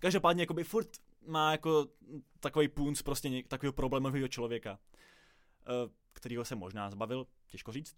Každopádně 0.03 0.43
jakoby 0.43 0.63
furt 0.63 0.89
má 1.27 1.51
jako 1.51 1.88
takový 2.39 2.67
punc 2.67 3.01
prostě 3.01 3.29
něk, 3.29 3.48
takového 3.48 3.74
problémového 3.74 4.27
člověka, 4.27 4.79
eh, 5.67 5.89
kterýho 6.13 6.45
se 6.45 6.55
možná 6.55 6.89
zbavil, 6.89 7.27
těžko 7.48 7.72
říct. 7.72 7.95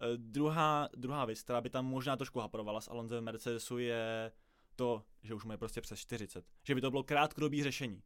Eh, 0.00 0.16
druhá, 0.16 0.88
druhá 0.96 1.24
věc, 1.24 1.42
která 1.42 1.60
by 1.60 1.70
tam 1.70 1.86
možná 1.86 2.16
trošku 2.16 2.40
haprovala 2.40 2.80
s 2.80 2.88
Alonso 2.88 3.18
v 3.18 3.20
Mercedesu 3.20 3.78
je 3.78 4.32
to, 4.76 5.04
že 5.22 5.34
už 5.34 5.44
mu 5.44 5.52
je 5.52 5.58
prostě 5.58 5.80
přes 5.80 5.98
40. 5.98 6.44
Že 6.62 6.74
by 6.74 6.80
to 6.80 6.90
bylo 6.90 7.02
krátkodobý 7.02 7.62
řešení. 7.62 8.02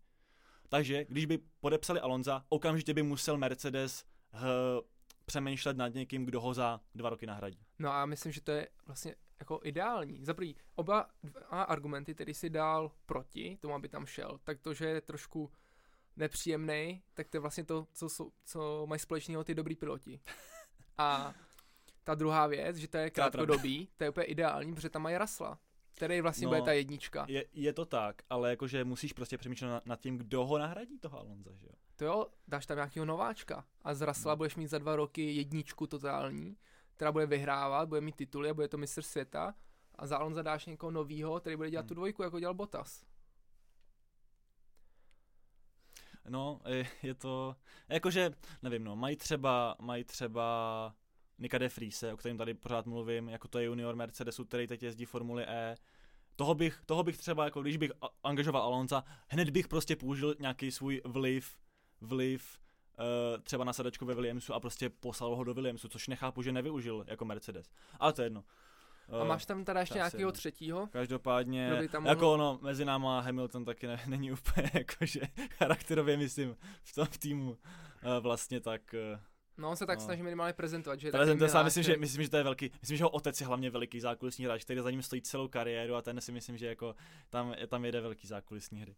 Takže 0.68 1.04
když 1.04 1.26
by 1.26 1.38
podepsali 1.60 2.00
Alonza, 2.00 2.44
okamžitě 2.48 2.94
by 2.94 3.02
musel 3.02 3.38
Mercedes 3.38 4.04
h, 4.32 4.46
přemýšlet 5.24 5.76
nad 5.76 5.94
někým, 5.94 6.24
kdo 6.24 6.40
ho 6.40 6.54
za 6.54 6.80
dva 6.94 7.10
roky 7.10 7.26
nahradí. 7.26 7.66
No 7.78 7.92
a 7.92 8.06
myslím, 8.06 8.32
že 8.32 8.40
to 8.40 8.50
je 8.50 8.68
vlastně 8.86 9.14
jako 9.40 9.60
ideální. 9.64 10.24
Za 10.24 10.34
prvý, 10.34 10.56
oba 10.74 11.08
dva 11.22 11.62
argumenty, 11.62 12.14
který 12.14 12.34
si 12.34 12.50
dal 12.50 12.90
proti 13.06 13.58
tomu, 13.60 13.74
aby 13.74 13.88
tam 13.88 14.06
šel, 14.06 14.40
tak 14.44 14.60
to, 14.60 14.74
že 14.74 14.86
je 14.86 15.00
trošku 15.00 15.52
nepříjemný, 16.16 17.02
tak 17.14 17.28
to 17.28 17.36
je 17.36 17.40
vlastně 17.40 17.64
to, 17.64 17.86
co, 17.92 18.08
jsou, 18.08 18.32
co 18.44 18.86
mají 18.86 18.98
společného 18.98 19.44
ty 19.44 19.54
dobrý 19.54 19.76
piloti. 19.76 20.20
A 20.98 21.34
ta 22.04 22.14
druhá 22.14 22.46
věc, 22.46 22.76
že 22.76 22.88
to 22.88 22.96
je 22.96 23.10
krátkodobý, 23.10 23.88
to 23.96 24.04
je 24.04 24.10
úplně 24.10 24.26
ideální, 24.26 24.74
protože 24.74 24.88
tam 24.88 25.02
mají 25.02 25.16
Rasla, 25.16 25.58
který 25.94 26.20
vlastně 26.20 26.44
no, 26.44 26.50
bude 26.50 26.62
ta 26.62 26.72
jednička. 26.72 27.26
Je, 27.28 27.44
je 27.52 27.72
to 27.72 27.84
tak, 27.84 28.22
ale 28.30 28.50
jakože 28.50 28.84
musíš 28.84 29.12
prostě 29.12 29.38
přemýšlet 29.38 29.68
nad, 29.68 29.86
nad 29.86 30.00
tím, 30.00 30.18
kdo 30.18 30.46
ho 30.46 30.58
nahradí 30.58 30.98
toho 30.98 31.18
Alonza, 31.18 31.50
že 31.54 31.66
jo? 31.66 31.72
To 31.96 32.04
jo, 32.04 32.26
dáš 32.48 32.66
tam 32.66 32.76
nějakého 32.76 33.06
nováčka 33.06 33.64
a 33.82 33.94
z 33.94 34.02
Rasla 34.02 34.32
no. 34.32 34.36
budeš 34.36 34.56
mít 34.56 34.66
za 34.66 34.78
dva 34.78 34.96
roky 34.96 35.34
jedničku 35.34 35.86
totální 35.86 36.56
která 36.98 37.12
bude 37.12 37.26
vyhrávat, 37.26 37.88
bude 37.88 38.00
mít 38.00 38.16
tituly 38.16 38.50
a 38.50 38.54
bude 38.54 38.68
to 38.68 38.78
mistr 38.78 39.02
světa 39.02 39.54
a 39.94 40.06
za 40.06 40.16
Alonso 40.16 40.42
dáš 40.42 40.66
někoho 40.66 40.90
novýho, 40.90 41.40
který 41.40 41.56
bude 41.56 41.70
dělat 41.70 41.82
hmm. 41.82 41.88
tu 41.88 41.94
dvojku, 41.94 42.22
jako 42.22 42.40
dělal 42.40 42.54
Bottas. 42.54 43.04
No, 46.28 46.60
je 47.02 47.14
to, 47.14 47.56
jakože, 47.88 48.30
nevím, 48.62 48.84
no, 48.84 48.96
mají 48.96 49.16
třeba, 49.16 49.76
mají 49.80 50.04
třeba 50.04 50.94
Nika 51.38 51.58
de 51.58 51.68
Friese, 51.68 52.12
o 52.12 52.16
kterém 52.16 52.38
tady 52.38 52.54
pořád 52.54 52.86
mluvím, 52.86 53.28
jako 53.28 53.48
to 53.48 53.58
je 53.58 53.64
junior 53.64 53.96
Mercedesu, 53.96 54.44
který 54.44 54.66
teď 54.66 54.82
jezdí 54.82 55.04
Formuli 55.04 55.44
E. 55.48 55.74
Toho 56.36 56.54
bych, 56.54 56.80
toho 56.86 57.02
bych 57.02 57.18
třeba, 57.18 57.44
jako 57.44 57.62
když 57.62 57.76
bych 57.76 57.90
angažoval 58.22 58.62
Alonza, 58.62 59.04
hned 59.28 59.50
bych 59.50 59.68
prostě 59.68 59.96
použil 59.96 60.34
nějaký 60.38 60.70
svůj 60.70 61.02
vliv, 61.04 61.58
vliv 62.00 62.58
třeba 63.42 63.64
na 63.64 63.72
sedačku 63.72 64.06
ve 64.06 64.14
Williamsu 64.14 64.54
a 64.54 64.60
prostě 64.60 64.90
poslal 64.90 65.36
ho 65.36 65.44
do 65.44 65.54
Williamsu, 65.54 65.88
což 65.88 66.08
nechápu, 66.08 66.42
že 66.42 66.52
nevyužil 66.52 67.04
jako 67.06 67.24
Mercedes. 67.24 67.70
Ale 68.00 68.12
to 68.12 68.22
je 68.22 68.26
jedno. 68.26 68.44
A 69.20 69.24
máš 69.24 69.46
tam 69.46 69.64
teda 69.64 69.80
ještě 69.80 69.94
nějakého 69.94 70.32
třetího? 70.32 70.86
Každopádně, 70.86 71.88
tam 71.90 72.06
jako 72.06 72.32
ono, 72.32 72.58
mezi 72.62 72.84
náma 72.84 73.20
Hamilton 73.20 73.64
taky 73.64 73.86
ne, 73.86 74.00
není 74.06 74.32
úplně 74.32 74.70
jakože 74.74 75.20
charakterově, 75.58 76.16
myslím, 76.16 76.56
v 76.82 76.94
tom 76.94 77.06
týmu 77.18 77.50
uh, 77.50 77.56
vlastně 78.20 78.60
tak... 78.60 78.94
Uh, 79.14 79.20
No, 79.58 79.70
on 79.70 79.76
se 79.76 79.86
tak 79.86 79.98
no. 79.98 80.04
snaží 80.04 80.22
minimálně 80.22 80.52
prezentovat, 80.52 81.00
že 81.00 81.10
Prezentuje 81.10 81.50
se, 81.50 81.64
myslím, 81.64 81.84
že, 81.84 81.96
myslím, 81.96 82.22
že 82.22 82.30
to 82.30 82.36
je 82.36 82.42
velký, 82.42 82.70
myslím, 82.80 82.96
že 82.96 83.02
jeho 83.02 83.10
otec 83.10 83.40
je 83.40 83.46
hlavně 83.46 83.70
veliký 83.70 84.00
zákulisní 84.00 84.44
hráč, 84.44 84.64
který 84.64 84.80
za 84.80 84.90
ním 84.90 85.02
stojí 85.02 85.22
celou 85.22 85.48
kariéru 85.48 85.94
a 85.94 86.02
ten 86.02 86.20
si 86.20 86.32
myslím, 86.32 86.56
že 86.56 86.66
jako 86.66 86.94
tam, 87.30 87.54
tam 87.68 87.84
jede 87.84 88.00
velký 88.00 88.26
zákulisní 88.26 88.80
hry. 88.80 88.96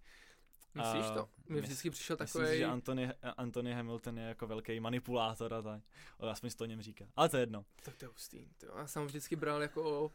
Myslíš 0.74 1.06
to? 1.14 1.28
Mně 1.48 1.60
mys- 1.60 1.64
vždycky 1.64 1.90
přišel 1.90 2.16
Myslím 2.20 2.42
takový... 2.44 2.58
že 2.58 2.64
Anthony, 2.64 3.12
Anthony 3.36 3.72
Hamilton 3.72 4.18
je 4.18 4.24
jako 4.24 4.46
velký 4.46 4.80
manipulátor 4.80 5.54
a 5.54 5.62
tak. 5.62 5.82
Aspoň 6.30 6.50
se 6.50 6.56
to 6.56 6.64
o 6.64 6.66
něm 6.66 6.82
říká. 6.82 7.04
Ale 7.16 7.28
to 7.28 7.36
je 7.36 7.42
jedno. 7.42 7.64
Tak 7.84 7.96
to 7.96 8.04
je 8.04 8.08
hustý. 8.08 8.48
Já 8.76 8.86
jsem 8.86 9.06
vždycky 9.06 9.36
bral 9.36 9.62
jako 9.62 10.12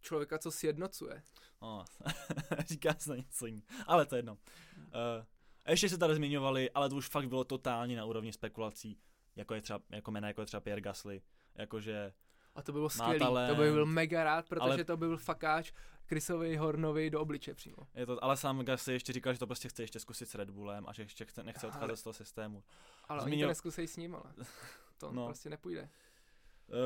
člověka, 0.00 0.38
co 0.38 0.50
sjednocuje. 0.50 1.22
O, 1.60 1.84
říká 2.66 2.94
se 2.98 3.10
na 3.10 3.16
něco 3.16 3.46
jiného. 3.46 3.64
Ale 3.86 4.06
to 4.06 4.14
je 4.14 4.18
jedno. 4.18 4.38
Uh, 4.76 5.24
ještě 5.68 5.88
se 5.88 5.98
tady 5.98 6.14
zmiňovali, 6.14 6.70
ale 6.70 6.88
to 6.88 6.96
už 6.96 7.08
fakt 7.08 7.28
bylo 7.28 7.44
totálně 7.44 7.96
na 7.96 8.04
úrovni 8.04 8.32
spekulací, 8.32 8.98
jako 9.36 9.54
je 9.54 9.60
třeba, 9.60 9.80
jako 9.90 10.10
jména, 10.10 10.28
jako 10.28 10.42
je 10.42 10.46
třeba 10.46 10.60
Pierre 10.60 10.80
Gasly. 10.80 11.22
Jakože, 11.54 12.12
A 12.54 12.62
to 12.62 12.72
bylo 12.72 12.88
skvělé. 12.90 13.48
To 13.48 13.54
by 13.54 13.72
byl 13.72 13.86
mega 13.86 14.24
rád, 14.24 14.48
protože 14.48 14.60
ale- 14.62 14.84
to 14.84 14.96
by 14.96 15.06
byl 15.06 15.16
fakáč 15.16 15.72
Chrisovi 16.06 16.56
Hornovi 16.56 17.10
do 17.10 17.20
obliče 17.20 17.54
přímo. 17.54 17.76
je 17.94 18.06
to, 18.06 18.24
ale 18.24 18.36
sám 18.36 18.64
Gasly 18.64 18.92
ještě 18.92 19.12
říkal, 19.12 19.32
že 19.32 19.38
to 19.38 19.46
prostě 19.46 19.68
chce 19.68 19.82
ještě 19.82 20.00
zkusit 20.00 20.28
s 20.28 20.34
Red 20.34 20.50
Bullem 20.50 20.84
a 20.88 20.92
že 20.92 21.02
ještě 21.02 21.24
chce, 21.24 21.42
nechce 21.42 21.66
Ale- 21.66 21.74
odcházet 21.74 21.96
z 21.96 22.02
toho 22.02 22.14
systému. 22.14 22.62
Ale 23.08 23.20
oni 23.22 23.30
Zmínil- 23.30 23.44
to 23.46 23.48
neskusej 23.48 23.86
s 23.88 23.96
ním, 23.96 24.14
ale 24.14 24.24
to 24.98 25.12
No. 25.12 25.26
prostě 25.26 25.50
nepůjde. 25.50 25.88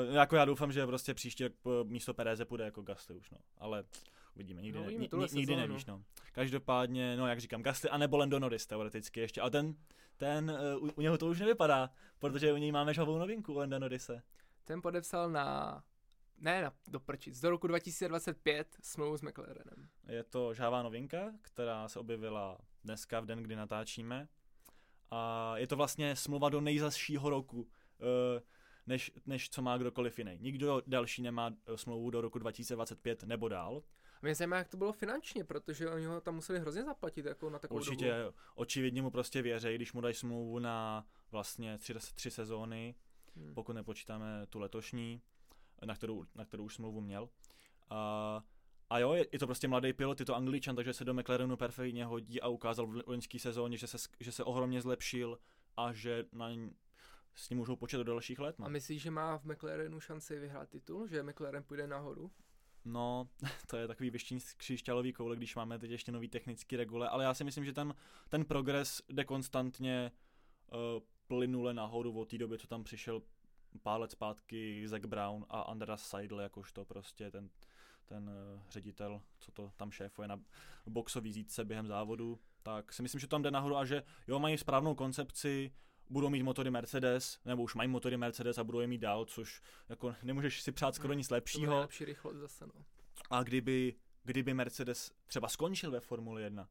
Uh, 0.08 0.14
jako 0.14 0.36
já 0.36 0.44
doufám, 0.44 0.72
že 0.72 0.86
prostě 0.86 1.14
po- 1.62 1.84
místo 1.84 2.14
Pereze 2.14 2.44
půjde 2.44 2.64
jako 2.64 2.82
Gasly 2.82 3.16
už, 3.16 3.30
no. 3.30 3.38
Ale 3.58 3.84
uvidíme, 4.34 4.62
nikdy, 4.62 4.78
No, 4.78 4.84
ni, 4.90 4.98
nikdy 4.98 5.28
sezónu. 5.28 5.56
nevíš, 5.56 5.84
no. 5.86 6.02
Každopádně, 6.32 7.16
no 7.16 7.26
jak 7.26 7.40
říkám, 7.40 7.62
Gasly 7.62 7.90
a 7.90 7.98
nebo 7.98 8.16
Lando 8.16 8.38
Norris 8.38 8.66
teoreticky 8.66 9.20
ještě, 9.20 9.40
ale 9.40 9.50
ten, 9.50 9.74
ten, 10.16 10.58
uh, 10.76 10.84
u, 10.88 10.92
u 10.92 11.00
něho 11.00 11.18
to 11.18 11.26
už 11.26 11.40
nevypadá, 11.40 11.90
protože 12.18 12.52
u 12.52 12.56
něj 12.56 12.72
máme 12.72 12.94
žhavou 12.94 13.18
novinku 13.18 13.52
u 13.52 13.56
Lando 13.56 13.78
Norrise. 13.78 14.22
Ten 14.68 14.82
podepsal 14.82 15.30
na 15.30 15.82
ne 16.38 16.62
na, 16.62 16.72
do 16.88 17.00
prčic, 17.00 17.40
do 17.40 17.50
roku 17.50 17.66
2025 17.66 18.76
smlouvu 18.82 19.16
s 19.16 19.22
McLarenem. 19.22 19.88
Je 20.08 20.24
to 20.24 20.54
žhavá 20.54 20.82
novinka, 20.82 21.32
která 21.42 21.88
se 21.88 21.98
objevila 21.98 22.58
dneska 22.84 23.20
v 23.20 23.26
den, 23.26 23.42
kdy 23.42 23.56
natáčíme. 23.56 24.28
A 25.10 25.52
je 25.56 25.66
to 25.66 25.76
vlastně 25.76 26.16
smlouva 26.16 26.48
do 26.48 26.60
nejzasšího 26.60 27.30
roku, 27.30 27.68
eh, 28.00 28.42
než, 28.86 29.12
než 29.26 29.50
co 29.50 29.62
má 29.62 29.78
kdokoliv 29.78 30.18
jiný. 30.18 30.38
Nikdo 30.40 30.82
další 30.86 31.22
nemá 31.22 31.50
eh, 31.66 31.76
smlouvu 31.76 32.10
do 32.10 32.20
roku 32.20 32.38
2025 32.38 33.22
nebo 33.22 33.48
dál. 33.48 33.82
A 34.14 34.18
mě 34.22 34.34
zajímá, 34.34 34.56
jak 34.56 34.68
to 34.68 34.76
bylo 34.76 34.92
finančně, 34.92 35.44
protože 35.44 35.90
oni 35.90 36.04
ho 36.04 36.20
tam 36.20 36.34
museli 36.34 36.60
hrozně 36.60 36.84
zaplatit 36.84 37.26
jako 37.26 37.50
na 37.50 37.58
takovou 37.58 37.80
Určitě, 37.80 38.10
dobu. 38.24 38.36
očividně 38.54 39.02
mu 39.02 39.10
prostě 39.10 39.42
věří, 39.42 39.74
když 39.74 39.92
mu 39.92 40.00
dají 40.00 40.14
smlouvu 40.14 40.58
na 40.58 41.06
vlastně 41.30 41.78
tři, 41.78 41.94
tři 42.14 42.30
sezóny, 42.30 42.94
Hmm. 43.38 43.54
pokud 43.54 43.72
nepočítáme 43.72 44.46
tu 44.50 44.58
letošní, 44.58 45.22
na 45.84 45.94
kterou, 45.94 46.24
na 46.34 46.44
kterou 46.44 46.64
už 46.64 46.74
smlouvu 46.74 47.00
měl. 47.00 47.28
A, 47.90 48.42
a 48.90 48.98
jo, 48.98 49.12
je, 49.12 49.26
je 49.32 49.38
to 49.38 49.46
prostě 49.46 49.68
mladý 49.68 49.92
pilot, 49.92 50.20
je 50.20 50.26
to 50.26 50.34
angličan, 50.36 50.76
takže 50.76 50.92
se 50.92 51.04
do 51.04 51.14
McLarenu 51.14 51.56
perfektně 51.56 52.04
hodí 52.04 52.40
a 52.40 52.48
ukázal 52.48 52.86
v 52.86 53.02
loňské 53.06 53.38
sezóně, 53.38 53.76
že 53.76 53.86
se, 53.86 53.98
že 54.20 54.32
se 54.32 54.44
ohromně 54.44 54.82
zlepšil 54.82 55.38
a 55.76 55.92
že 55.92 56.24
na, 56.32 56.50
ň- 56.50 56.70
s 57.34 57.50
ním 57.50 57.58
můžou 57.58 57.76
počít 57.76 57.96
do 57.96 58.04
dalších 58.04 58.38
let. 58.38 58.56
A 58.58 58.62
No. 58.62 58.70
myslíš, 58.70 59.02
že 59.02 59.10
má 59.10 59.38
v 59.38 59.44
McLarenu 59.44 60.00
šanci 60.00 60.38
vyhrát 60.38 60.68
titul, 60.68 61.06
že 61.06 61.22
McLaren 61.22 61.62
půjde 61.62 61.86
nahoru? 61.86 62.30
no, 62.84 63.28
to 63.70 63.76
je 63.76 63.88
takový 63.88 64.10
vyštění 64.10 64.40
z 64.40 64.54
křišťálový 64.54 65.12
koule, 65.12 65.36
když 65.36 65.56
máme 65.56 65.78
teď 65.78 65.90
ještě 65.90 66.12
nový 66.12 66.28
technický 66.28 66.76
regule, 66.76 67.08
ale 67.08 67.24
já 67.24 67.34
si 67.34 67.44
myslím, 67.44 67.64
že 67.64 67.72
ten, 67.72 67.94
ten 68.28 68.44
progres 68.44 69.02
jde 69.08 69.24
konstantně 69.24 70.12
uh, 70.72 70.78
plynule 71.28 71.74
nahoru 71.74 72.20
od 72.20 72.28
té 72.28 72.38
doby, 72.38 72.58
co 72.58 72.66
tam 72.66 72.84
přišel 72.84 73.22
pár 73.82 74.00
let 74.00 74.10
zpátky 74.10 74.88
Zack 74.88 75.06
Brown 75.06 75.46
a 75.48 75.60
Andreas 75.60 76.08
Seidel, 76.08 76.40
jakožto 76.40 76.84
prostě 76.84 77.30
ten, 77.30 77.50
ten 78.06 78.28
uh, 78.28 78.60
ředitel, 78.70 79.22
co 79.38 79.52
to 79.52 79.72
tam 79.76 79.90
šéfuje 79.90 80.28
na 80.28 80.40
boxový 80.86 81.32
zítce 81.32 81.64
během 81.64 81.86
závodu, 81.86 82.38
tak 82.62 82.92
si 82.92 83.02
myslím, 83.02 83.20
že 83.20 83.26
to 83.26 83.30
tam 83.30 83.42
jde 83.42 83.50
nahoru 83.50 83.76
a 83.76 83.84
že 83.84 84.02
jo, 84.26 84.38
mají 84.38 84.58
správnou 84.58 84.94
koncepci, 84.94 85.72
budou 86.10 86.28
mít 86.30 86.42
motory 86.42 86.70
Mercedes, 86.70 87.40
nebo 87.44 87.62
už 87.62 87.74
mají 87.74 87.88
motory 87.88 88.16
Mercedes 88.16 88.58
a 88.58 88.64
budou 88.64 88.80
je 88.80 88.86
mít 88.86 88.98
dál, 88.98 89.24
což 89.24 89.62
jako 89.88 90.14
nemůžeš 90.22 90.62
si 90.62 90.72
přát 90.72 90.94
skoro 90.94 91.12
nic 91.12 91.28
To 91.28 91.32
bude 91.32 91.36
lepšího. 91.36 91.70
nejlepší 91.72 92.04
rychlost 92.04 92.36
zase, 92.36 92.66
no. 92.66 92.84
A 93.30 93.42
kdyby, 93.42 93.94
kdyby 94.24 94.54
Mercedes 94.54 95.12
třeba 95.26 95.48
skončil 95.48 95.90
ve 95.90 96.00
Formuli 96.00 96.42
1, 96.42 96.68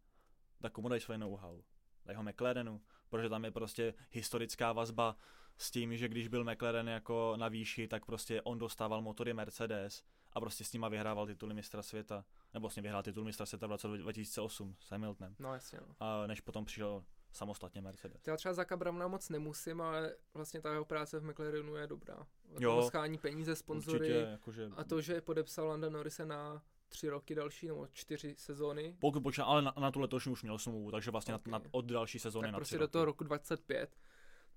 tak 0.62 0.74
komu 0.74 0.90
dají 0.90 1.02
svoje 1.02 1.18
know-how? 1.18 1.62
Dají 2.06 2.18
ho 2.18 2.24
McLarenu, 2.24 2.82
protože 3.10 3.30
tam 3.30 3.46
je 3.46 3.52
prostě 3.52 3.94
historická 4.12 4.74
vazba 4.74 5.16
s 5.58 5.72
tím, 5.72 5.98
že 5.98 6.08
když 6.08 6.28
byl 6.28 6.44
McLaren 6.44 6.90
jako 6.90 7.34
na 7.38 7.48
výši, 7.48 7.88
tak 7.88 8.06
prostě 8.06 8.42
on 8.42 8.60
dostával 8.60 9.02
motory 9.02 9.34
Mercedes 9.34 10.04
a 10.34 10.40
prostě 10.40 10.64
s 10.64 10.74
nima 10.74 10.90
vyhrával 10.90 11.28
tituly 11.28 11.54
mistra 11.54 11.82
světa. 11.82 12.26
Nebo 12.54 12.64
vlastně 12.64 12.84
vyhrál 12.84 13.04
titul 13.04 13.24
mistra 13.24 13.46
světa 13.46 13.68
v 13.68 13.72
roce 13.72 13.88
2008 13.88 14.76
s 14.80 14.92
Hamiltonem. 14.92 15.36
No 15.40 15.54
jasně, 15.54 15.80
no. 15.88 15.96
A 16.00 16.28
než 16.28 16.42
potom 16.42 16.66
přišel 16.66 17.04
samostatně 17.32 17.82
Mercedes. 17.82 18.28
Já 18.28 18.38
třeba 18.38 18.54
za 18.54 18.66
Browna 18.76 19.08
moc 19.08 19.30
nemusím, 19.30 19.82
ale 19.82 20.16
vlastně 20.34 20.62
ta 20.62 20.72
jeho 20.72 20.86
práce 20.86 21.20
v 21.20 21.24
McLarenu 21.24 21.76
je 21.76 21.88
dobrá. 21.88 22.28
Jo. 22.60 22.76
To 22.76 22.88
schání 22.88 23.18
peníze, 23.18 23.56
sponzory 23.56 24.00
Určitě, 24.00 24.28
jakože, 24.32 24.70
a 24.76 24.84
to, 24.84 25.02
že 25.02 25.22
podepsal 25.22 25.68
Landa 25.68 25.90
Norrise 25.90 26.26
na 26.26 26.64
tři 26.90 27.10
roky 27.10 27.36
další, 27.36 27.68
nebo 27.68 27.88
čtyři 27.92 28.36
sezóny, 28.38 28.96
pokud 29.00 29.24
počítá, 29.24 29.46
ale 29.46 29.62
na, 29.62 29.74
na 29.80 29.92
tu 29.92 30.00
letošní 30.00 30.32
už 30.32 30.44
měl 30.44 30.58
smlouvu, 30.58 30.92
takže 30.92 31.12
vlastně 31.12 31.36
Ok. 31.36 31.48
na, 31.48 31.58
na, 31.58 31.66
od 31.72 31.86
další 31.86 32.20
sezóny 32.20 32.46
tak 32.48 32.52
na 32.52 32.58
prostě 32.58 32.70
tři 32.76 32.78
do 32.80 32.84
roky. 32.86 32.92
toho 32.92 33.06
roku 33.06 33.24
25, 33.24 33.96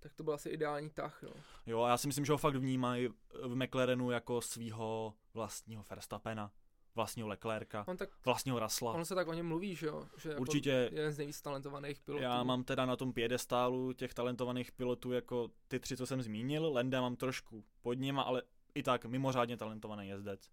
tak 0.00 0.14
to 0.14 0.24
byl 0.24 0.34
asi 0.34 0.48
ideální 0.48 0.90
tah, 0.90 1.22
no. 1.22 1.30
Jo, 1.66 1.82
a 1.82 1.88
já 1.88 1.96
si 1.96 2.06
myslím, 2.06 2.24
že 2.24 2.32
ho 2.32 2.38
fakt 2.38 2.56
vnímají 2.56 3.08
v 3.42 3.54
McLarenu 3.56 4.10
jako 4.10 4.40
svého 4.40 5.14
vlastního 5.34 5.84
Verstappena, 5.90 6.52
vlastního 6.94 7.28
Leclerca, 7.28 7.84
On, 7.88 7.96
tak, 7.96 8.10
vlastního 8.24 8.58
Rasla. 8.58 8.92
on 8.92 9.04
se 9.04 9.14
tak 9.14 9.28
o 9.28 9.32
něm 9.32 9.46
mluví, 9.48 9.74
že 9.74 9.86
jo? 9.86 10.06
Že 10.16 10.28
jako 10.28 10.40
Určitě 10.40 10.88
jeden 10.92 11.12
z 11.12 11.18
nejvíc 11.18 11.42
talentovaných 11.42 12.00
pilotů. 12.00 12.22
já 12.22 12.42
mám 12.42 12.64
teda 12.64 12.86
na 12.86 12.96
tom 12.96 13.12
piedestálu 13.12 13.92
těch 13.92 14.14
talentovaných 14.14 14.72
pilotů 14.72 15.12
jako 15.12 15.48
ty 15.68 15.80
tři, 15.80 15.96
co 15.96 16.06
jsem 16.06 16.22
zmínil. 16.22 16.72
Lenda 16.72 17.00
mám 17.00 17.16
trošku 17.16 17.64
pod 17.82 17.92
nima, 17.98 18.22
ale 18.22 18.42
i 18.74 18.82
tak 18.82 19.04
mimořádně 19.04 19.56
talentovaný 19.56 20.08
jezdec. 20.08 20.50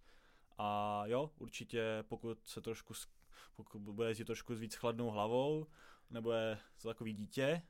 A 0.57 1.03
jo, 1.05 1.31
určitě 1.37 2.03
pokud 2.07 2.39
se 2.45 2.61
trošku, 2.61 2.93
pokud 3.55 3.81
bude 3.81 4.07
jezdit 4.07 4.25
trošku 4.25 4.55
s 4.55 4.59
víc 4.59 4.75
chladnou 4.75 5.09
hlavou, 5.09 5.67
nebo 6.09 6.31
je 6.31 6.57
to 6.81 6.87
takový 6.87 7.13
dítě 7.13 7.61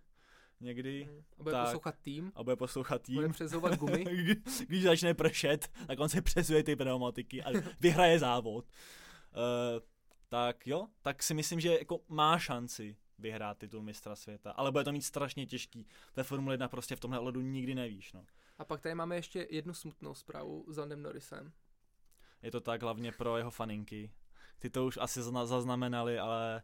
někdy. 0.59 1.09
A 1.39 1.43
bude 1.43 1.51
tak. 1.51 1.65
poslouchat 1.65 1.95
tým, 2.01 2.31
a 2.35 2.43
bude 2.43 2.55
poslouchat 2.55 3.01
tým, 3.01 3.15
bude 3.15 3.29
přezouvat 3.29 3.77
gumy. 3.77 4.05
když 4.67 4.83
začne 4.83 5.13
pršet, 5.13 5.71
tak 5.87 5.99
on 5.99 6.09
se 6.09 6.21
přesuje 6.21 6.63
ty 6.63 6.75
pneumatiky 6.75 7.43
a 7.43 7.49
vyhraje 7.79 8.19
závod. 8.19 8.65
Uh, 8.65 9.83
tak 10.29 10.67
jo, 10.67 10.87
tak 11.01 11.23
si 11.23 11.33
myslím, 11.33 11.59
že 11.59 11.77
jako 11.79 11.99
má 12.07 12.39
šanci 12.39 12.97
vyhrát 13.19 13.57
titul 13.57 13.83
mistra 13.83 14.15
světa, 14.15 14.51
ale 14.51 14.71
bude 14.71 14.83
to 14.83 14.91
mít 14.91 15.01
strašně 15.01 15.45
těžký. 15.45 15.87
Ve 16.15 16.23
Formule 16.23 16.53
1 16.53 16.67
prostě 16.67 16.95
v 16.95 16.99
tomhle 16.99 17.19
ohledu 17.19 17.41
nikdy 17.41 17.75
nevíš, 17.75 18.13
no. 18.13 18.25
A 18.57 18.65
pak 18.65 18.81
tady 18.81 18.95
máme 18.95 19.15
ještě 19.15 19.47
jednu 19.49 19.73
smutnou 19.73 20.13
zprávu 20.13 20.65
s 20.67 20.77
Landem 20.77 21.01
Norrisem. 21.01 21.51
Je 22.41 22.51
to 22.51 22.61
tak 22.61 22.81
hlavně 22.81 23.11
pro 23.11 23.37
jeho 23.37 23.51
faninky. 23.51 24.11
Ty 24.59 24.69
to 24.69 24.85
už 24.85 24.97
asi 25.01 25.21
zna- 25.21 25.45
zaznamenali, 25.45 26.19
ale 26.19 26.63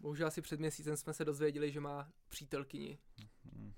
Bohužel 0.00 0.26
asi 0.28 0.42
před 0.42 0.60
měsícem 0.60 0.96
jsme 0.96 1.12
se 1.14 1.24
dozvěděli, 1.24 1.72
že 1.72 1.80
má 1.80 2.08
přítelkyni. 2.28 2.98
hm, 3.44 3.72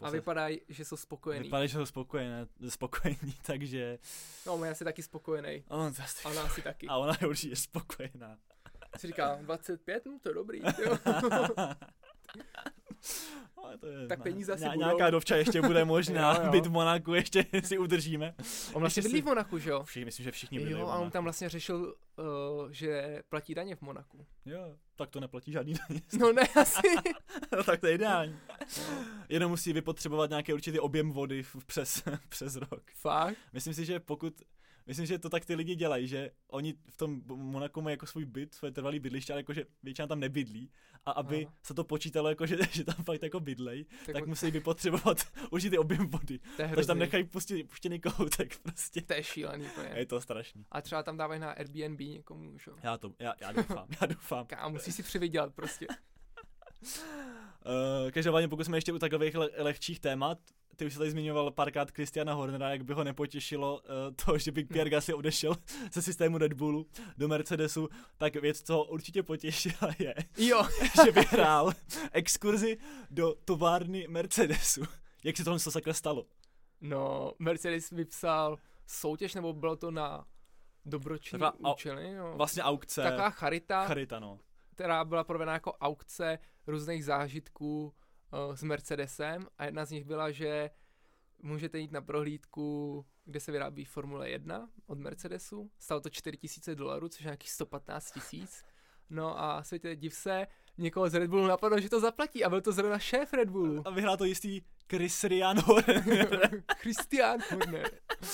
A 0.00 0.10
vypadají, 0.10 0.60
že 0.68 0.84
jsou 0.84 0.96
spokojený. 0.96 1.44
vypadá, 1.44 1.66
že 1.66 1.78
jsou 1.78 1.86
spokojené, 1.86 2.46
spokojení, 2.68 3.34
takže 3.46 3.98
No, 4.46 4.54
on 4.54 4.64
je 4.64 4.70
asi 4.70 4.84
taky 4.84 5.02
spokojený. 5.02 5.64
on 5.68 5.94
to 5.94 6.02
asi- 6.02 6.24
A 6.24 6.28
ona 6.30 6.42
asi 6.42 6.62
taky. 6.62 6.86
a 6.86 6.96
ona 6.96 7.14
je 7.20 7.26
určitě 7.28 7.56
spokojená. 7.56 8.38
Si 8.98 9.06
říká, 9.06 9.38
25, 9.42 10.06
no 10.06 10.18
to 10.22 10.28
je 10.28 10.34
dobrý. 10.34 10.60
Jo. 10.84 10.98
Ale 13.64 13.78
to 13.78 13.86
je, 13.86 14.06
Tak 14.08 14.22
peníze 14.22 14.52
asi 14.52 14.64
budou. 14.64 14.78
Nějaká 14.78 15.10
dovča 15.10 15.36
ještě 15.36 15.62
bude 15.62 15.84
možná, 15.84 16.34
Jo, 16.36 16.40
jo. 16.44 16.50
byt 16.50 16.66
v 16.66 16.70
Monaku 16.70 17.14
ještě 17.14 17.46
si 17.64 17.78
udržíme. 17.78 18.34
On 18.72 18.80
vlastně 18.80 19.02
bydlí 19.02 19.22
v 19.22 19.24
Monaku, 19.24 19.58
že 19.58 19.70
jo? 19.70 19.82
Všichni, 19.84 20.04
myslím, 20.04 20.24
že 20.24 20.30
všichni 20.30 20.58
byli 20.58 20.70
Jo, 20.72 20.86
a 20.88 20.98
on 20.98 21.10
tam 21.10 21.24
vlastně 21.24 21.48
řešil, 21.48 21.94
uh, 22.16 22.70
že 22.70 23.22
platí 23.28 23.54
daně 23.54 23.76
v 23.76 23.82
Monaku. 23.82 24.26
Jo, 24.46 24.76
tak 24.96 25.10
to 25.10 25.20
neplatí 25.20 25.52
žádný 25.52 25.74
daně. 25.88 26.00
No 26.18 26.32
ne, 26.32 26.42
asi. 26.60 26.80
no, 27.56 27.64
tak 27.64 27.80
to 27.80 27.86
je 27.86 27.94
ideální. 27.94 28.36
Jenom 29.28 29.50
musí 29.50 29.72
vypotřebovat 29.72 30.30
nějaký 30.30 30.52
určitý 30.52 30.80
objem 30.80 31.12
vody 31.12 31.42
v- 31.42 31.64
přes, 31.66 32.02
přes 32.28 32.56
rok. 32.56 32.82
Fakt? 32.94 33.36
Myslím 33.52 33.74
si, 33.74 33.84
že 33.84 34.00
pokud 34.00 34.34
Myslím, 34.86 35.06
že 35.06 35.18
to 35.18 35.30
tak 35.30 35.44
ty 35.44 35.54
lidi 35.54 35.74
dělají, 35.74 36.08
že 36.08 36.30
oni 36.48 36.74
v 36.90 36.96
tom 36.96 37.22
Monaku 37.26 37.80
mají 37.82 37.92
jako 37.92 38.06
svůj 38.06 38.24
byt, 38.24 38.54
své 38.54 38.70
trvalý 38.70 38.98
bydliště, 38.98 39.32
ale 39.32 39.40
jakože 39.40 39.64
většina 39.82 40.08
tam 40.08 40.20
nebydlí. 40.20 40.70
A 41.04 41.10
aby 41.10 41.44
Aha. 41.46 41.54
se 41.62 41.74
to 41.74 41.84
počítalo, 41.84 42.28
jako, 42.28 42.46
že, 42.46 42.56
že 42.70 42.84
tam 42.84 43.04
fakt 43.04 43.22
jako 43.22 43.40
bydlej, 43.40 43.84
tak, 44.06 44.12
tak 44.12 44.26
musí 44.26 44.50
vypotřebovat 44.50 45.18
určitý 45.50 45.78
objem 45.78 46.06
vody. 46.06 46.40
Takže 46.56 46.86
tam 46.86 46.98
nechají 46.98 47.24
pustit, 47.24 47.64
puštěný 47.64 48.00
kohoutek 48.00 48.58
prostě. 48.58 49.00
To 49.02 49.12
je 49.12 49.24
šílený 49.24 49.66
A 49.66 49.70
úplně. 49.70 49.88
je 49.94 50.06
to 50.06 50.20
strašný. 50.20 50.64
A 50.70 50.80
třeba 50.82 51.02
tam 51.02 51.16
dávají 51.16 51.40
na 51.40 51.50
Airbnb 51.50 52.00
někomu, 52.00 52.58
že 52.58 52.70
jo? 52.70 52.76
Já 52.82 52.98
to, 52.98 53.14
já, 53.18 53.34
já 53.40 53.52
doufám, 53.52 53.86
já 54.00 54.06
doufám. 54.06 54.46
Ká, 54.46 54.68
musí 54.68 54.92
si 54.92 55.02
přivydělat 55.02 55.54
prostě. 55.54 55.86
Uh, 56.82 58.10
každopádně 58.10 58.48
pokud 58.48 58.64
jsme 58.64 58.76
ještě 58.76 58.92
u 58.92 58.98
takových 58.98 59.34
le- 59.34 59.50
lehčích 59.56 60.00
témat, 60.00 60.38
ty 60.76 60.86
už 60.86 60.92
jsi 60.92 60.98
tady 60.98 61.10
zmiňoval 61.10 61.50
párkrát 61.50 61.90
Christiana 61.90 62.34
Hornera, 62.34 62.70
jak 62.70 62.82
by 62.82 62.92
ho 62.92 63.04
nepotěšilo 63.04 63.80
uh, 63.80 64.14
to, 64.24 64.38
že 64.38 64.52
by 64.52 64.64
Pierre 64.64 64.90
Gasly 64.90 65.14
odešel 65.14 65.56
ze 65.92 66.02
systému 66.02 66.38
Red 66.38 66.52
Bullu 66.52 66.86
do 67.18 67.28
Mercedesu, 67.28 67.88
tak 68.16 68.36
věc, 68.36 68.62
co 68.62 68.74
ho 68.74 68.84
určitě 68.84 69.22
potěšila 69.22 69.90
je, 69.98 70.14
Jo, 70.38 70.62
že 71.04 71.10
vyhrál 71.12 71.72
exkurzi 72.12 72.78
do 73.10 73.34
továrny 73.44 74.06
Mercedesu. 74.08 74.82
Jak 75.24 75.36
se 75.36 75.44
tohle 75.44 75.60
to 75.60 75.70
sakra 75.70 75.92
stalo? 75.92 76.26
no, 76.80 77.32
Mercedes 77.38 77.90
vypsal 77.90 78.58
soutěž, 78.86 79.34
nebo 79.34 79.52
bylo 79.52 79.76
to 79.76 79.90
na 79.90 80.26
dobročinné 80.86 81.40
Taková 81.40 81.72
účely, 81.72 82.14
no. 82.14 82.36
Vlastně 82.36 82.62
aukce. 82.62 83.02
Taková 83.02 83.30
charita, 83.30 83.86
Charita, 83.86 84.18
no. 84.20 84.38
která 84.74 85.04
byla 85.04 85.24
provedena 85.24 85.52
jako 85.52 85.72
aukce 85.72 86.38
různých 86.66 87.04
zážitků 87.04 87.94
s 88.54 88.62
Mercedesem 88.62 89.46
a 89.58 89.64
jedna 89.64 89.84
z 89.84 89.90
nich 89.90 90.04
byla, 90.04 90.30
že 90.30 90.70
můžete 91.42 91.78
jít 91.78 91.92
na 91.92 92.00
prohlídku, 92.00 93.06
kde 93.24 93.40
se 93.40 93.52
vyrábí 93.52 93.84
Formule 93.84 94.30
1 94.30 94.68
od 94.86 94.98
Mercedesu. 94.98 95.70
Stalo 95.78 96.00
to 96.00 96.10
4000 96.10 96.74
dolarů, 96.74 97.08
což 97.08 97.20
je 97.20 97.24
nějakých 97.24 97.50
115 97.50 98.10
tisíc. 98.10 98.64
No 99.10 99.40
a 99.40 99.62
světě 99.62 99.96
div 99.96 100.14
se, 100.14 100.46
někoho 100.78 101.08
z 101.08 101.14
Red 101.14 101.30
Bullu 101.30 101.46
napadlo, 101.46 101.80
že 101.80 101.88
to 101.88 102.00
zaplatí 102.00 102.44
a 102.44 102.50
byl 102.50 102.60
to 102.60 102.72
zrovna 102.72 102.98
šéf 102.98 103.32
Red 103.32 103.50
Bullu. 103.50 103.82
A 103.86 103.90
vyhrál 103.90 104.16
to 104.16 104.24
jistý 104.24 104.60
Christian 104.90 105.60
Horner. 105.60 106.62
Christian 106.76 107.40
Horner. 107.50 107.90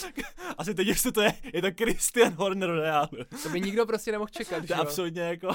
Asi 0.59 0.75
teď, 0.75 0.87
jestli 0.87 1.13
to 1.13 1.21
je, 1.21 1.33
je 1.55 1.63
to 1.63 1.69
Christian 1.85 2.33
Horner 2.33 2.71
v 2.71 2.79
reálu. 2.79 3.25
To 3.43 3.49
by 3.49 3.61
nikdo 3.61 3.87
prostě 3.87 4.13
nemohl 4.13 4.29
čekat, 4.29 4.67
To 4.67 4.75
absolutně 4.75 5.23
jako 5.23 5.49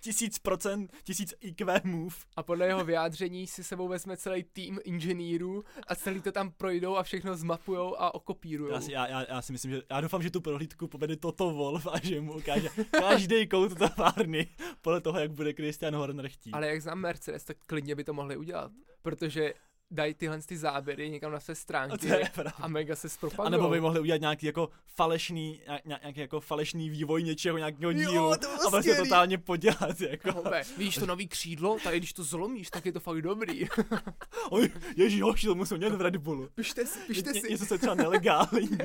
tisíc 0.00 0.38
procent, 0.38 0.92
tisíc 1.04 1.34
IQ 1.40 1.80
move. 1.84 2.16
A 2.36 2.42
podle 2.42 2.66
jeho 2.66 2.84
vyjádření 2.84 3.46
si 3.46 3.64
sebou 3.64 3.88
vezme 3.88 4.16
celý 4.16 4.44
tým 4.44 4.80
inženýrů 4.84 5.64
a 5.86 5.94
celý 5.94 6.22
to 6.22 6.32
tam 6.32 6.50
projdou 6.50 6.96
a 6.96 7.02
všechno 7.02 7.36
zmapujou 7.36 8.00
a 8.00 8.14
okopírujou. 8.14 8.72
Já 8.72 8.80
si, 8.80 8.92
já, 8.92 9.06
já, 9.06 9.26
já 9.28 9.42
si 9.42 9.52
myslím, 9.52 9.70
že 9.70 9.82
já 9.90 10.00
doufám, 10.00 10.22
že 10.22 10.30
tu 10.30 10.40
prohlídku 10.40 10.88
povede 10.88 11.16
Toto 11.16 11.50
Wolf 11.50 11.86
a 11.86 12.00
že 12.02 12.20
mu 12.20 12.36
ukáže 12.36 12.68
každý 12.90 13.48
kout 13.48 13.78
továrny 13.78 14.46
podle 14.82 15.00
toho, 15.00 15.18
jak 15.18 15.30
bude 15.30 15.52
Christian 15.52 15.94
Horner 15.94 16.28
chtít. 16.28 16.52
Ale 16.52 16.68
jak 16.68 16.82
znám 16.82 16.98
Mercedes, 16.98 17.44
tak 17.44 17.56
klidně 17.66 17.94
by 17.94 18.04
to 18.04 18.12
mohli 18.12 18.36
udělat, 18.36 18.72
protože 19.02 19.54
dají 19.90 20.14
tyhle 20.14 20.42
ty 20.42 20.56
záběry 20.58 21.10
někam 21.10 21.32
na 21.32 21.40
své 21.40 21.52
A 21.52 21.54
to 21.54 21.60
stránky 21.60 22.06
je 22.08 22.30
pravda. 22.34 22.52
a 22.56 22.68
mega 22.68 22.96
se 22.96 23.06
A 23.06 23.10
zpropagujou. 23.10 23.50
nebo 23.50 23.68
by 23.70 23.80
mohli 23.80 24.00
udělat 24.00 24.20
nějaký 24.20 24.46
jako 24.46 24.68
falešný, 24.86 25.60
nějak, 25.84 26.02
nějaký 26.02 26.20
jako 26.20 26.40
falešný 26.40 26.90
vývoj 26.90 27.22
něčeho, 27.22 27.58
nějakého 27.58 27.92
dílu 27.92 28.30
to 28.30 28.38
bylo 28.40 28.66
a 28.66 28.70
vlastně 28.70 28.92
skvělý. 28.92 29.08
totálně 29.08 29.38
podělat, 29.38 30.00
jako. 30.00 30.32
Home, 30.32 30.52
víš 30.78 30.94
to 30.94 31.06
nový 31.06 31.28
křídlo? 31.28 31.78
Tady 31.84 31.98
když 31.98 32.12
to 32.12 32.24
zlomíš, 32.24 32.70
tak 32.70 32.86
je 32.86 32.92
to 32.92 33.00
fakt 33.00 33.22
dobrý. 33.22 33.68
Oj, 34.50 34.70
ježíš, 34.96 35.22
hoši, 35.22 35.46
to 35.46 35.54
musím 35.54 35.76
mět 35.76 35.92
v 35.94 36.00
Red 36.00 36.16
Bullu. 36.16 36.48
pište 36.54 36.86
si, 36.86 36.98
pište 37.06 37.34
si. 37.34 37.50
Něco 37.50 37.66
se 37.66 37.78
třeba 37.78 37.94
nelegální. 37.94 38.68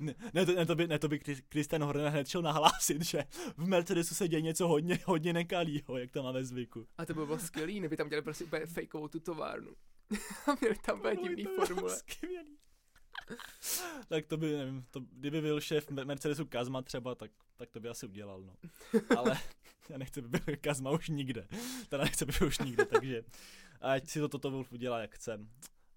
Ne, 0.00 0.14
ne, 0.34 0.46
to, 0.46 0.54
ne, 0.54 0.66
to 0.66 0.74
by, 0.74 0.86
ne, 0.86 0.98
to 0.98 1.08
by 1.08 1.18
Christian 1.50 1.82
Horner 1.82 2.08
hned 2.08 2.28
šel 2.28 2.42
nahlásit, 2.42 3.04
že 3.04 3.24
v 3.56 3.66
Mercedesu 3.66 4.14
se 4.14 4.28
děje 4.28 4.40
něco 4.40 4.68
hodně, 4.68 4.98
hodně 5.04 5.32
nekalýho, 5.32 5.98
jak 5.98 6.10
to 6.10 6.22
máme 6.22 6.44
zvyku. 6.44 6.86
A 6.98 7.06
to 7.06 7.14
by 7.14 7.26
bylo 7.26 7.38
skvělý, 7.38 7.78
kdyby 7.78 7.96
tam 7.96 8.08
dělali 8.08 8.22
prostě 8.22 8.44
úplně 8.44 8.66
fakeovou 8.66 9.08
tu 9.08 9.20
továrnu. 9.20 9.72
A 10.46 10.54
měli 10.60 10.76
tam 10.86 10.98
úplně 10.98 11.16
divný 11.16 11.44
by 11.44 11.50
formule. 11.66 11.96
skvělý. 11.96 12.58
tak 14.08 14.26
to 14.26 14.36
by, 14.36 14.52
nevím, 14.52 14.86
to, 14.90 15.00
kdyby 15.00 15.40
byl 15.40 15.60
šéf 15.60 15.90
Me- 15.90 16.04
Mercedesu 16.04 16.46
Kazma 16.46 16.82
třeba, 16.82 17.14
tak, 17.14 17.30
tak 17.56 17.70
to 17.70 17.80
by 17.80 17.88
asi 17.88 18.06
udělal, 18.06 18.42
no. 18.42 18.54
Ale 19.16 19.38
já 19.88 19.98
nechci, 19.98 20.20
aby 20.20 20.28
byl 20.28 20.56
Kazma 20.60 20.90
už 20.90 21.08
nikde. 21.08 21.48
Teda 21.88 22.04
nechci, 22.04 22.24
aby 22.24 22.32
byl 22.38 22.48
už 22.48 22.58
nikde, 22.58 22.86
takže 22.86 23.24
ať 23.80 24.08
si 24.08 24.20
to 24.20 24.28
toto 24.28 24.50
Wolf 24.50 24.72
udělá, 24.72 24.98
jak 24.98 25.14
chce. 25.14 25.46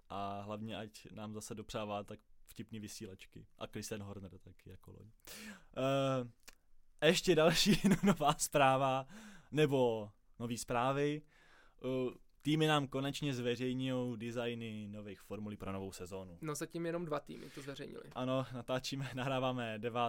A 0.08 0.40
hlavně, 0.40 0.76
ať 0.76 1.06
nám 1.10 1.34
zase 1.34 1.54
dopřává 1.54 2.04
tak 2.04 2.20
vtipný 2.52 2.80
vysílačky. 2.80 3.46
A 3.58 3.66
Christian 3.66 4.02
Horner 4.02 4.38
taky, 4.38 4.70
jako 4.70 4.90
loň. 4.90 5.06
Uh, 5.06 6.28
ještě 7.04 7.34
další 7.34 7.80
nová 8.02 8.34
zpráva, 8.34 9.06
nebo 9.50 10.10
nový 10.38 10.58
zprávy. 10.58 11.22
Uh, 11.84 12.12
týmy 12.42 12.66
nám 12.66 12.86
konečně 12.86 13.34
zveřejňují 13.34 14.18
designy 14.18 14.88
nových 14.88 15.20
formulí 15.20 15.56
pro 15.56 15.72
novou 15.72 15.92
sezónu. 15.92 16.38
No 16.40 16.54
zatím 16.54 16.86
jenom 16.86 17.04
dva 17.04 17.20
týmy 17.20 17.50
to 17.50 17.62
zveřejnili. 17.62 18.10
Ano, 18.14 18.46
natáčíme, 18.54 19.10
nahráváme 19.14 19.78
9. 19.78 20.00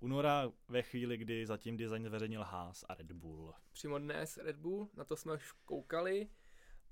února 0.00 0.52
ve 0.68 0.82
chvíli, 0.82 1.16
kdy 1.16 1.46
zatím 1.46 1.76
design 1.76 2.04
zveřejnil 2.04 2.42
Haas 2.42 2.84
a 2.88 2.94
Red 2.94 3.12
Bull. 3.12 3.54
Přímo 3.72 3.98
dnes 3.98 4.36
Red 4.36 4.56
Bull, 4.56 4.88
na 4.94 5.04
to 5.04 5.16
jsme 5.16 5.34
už 5.34 5.52
koukali. 5.64 6.28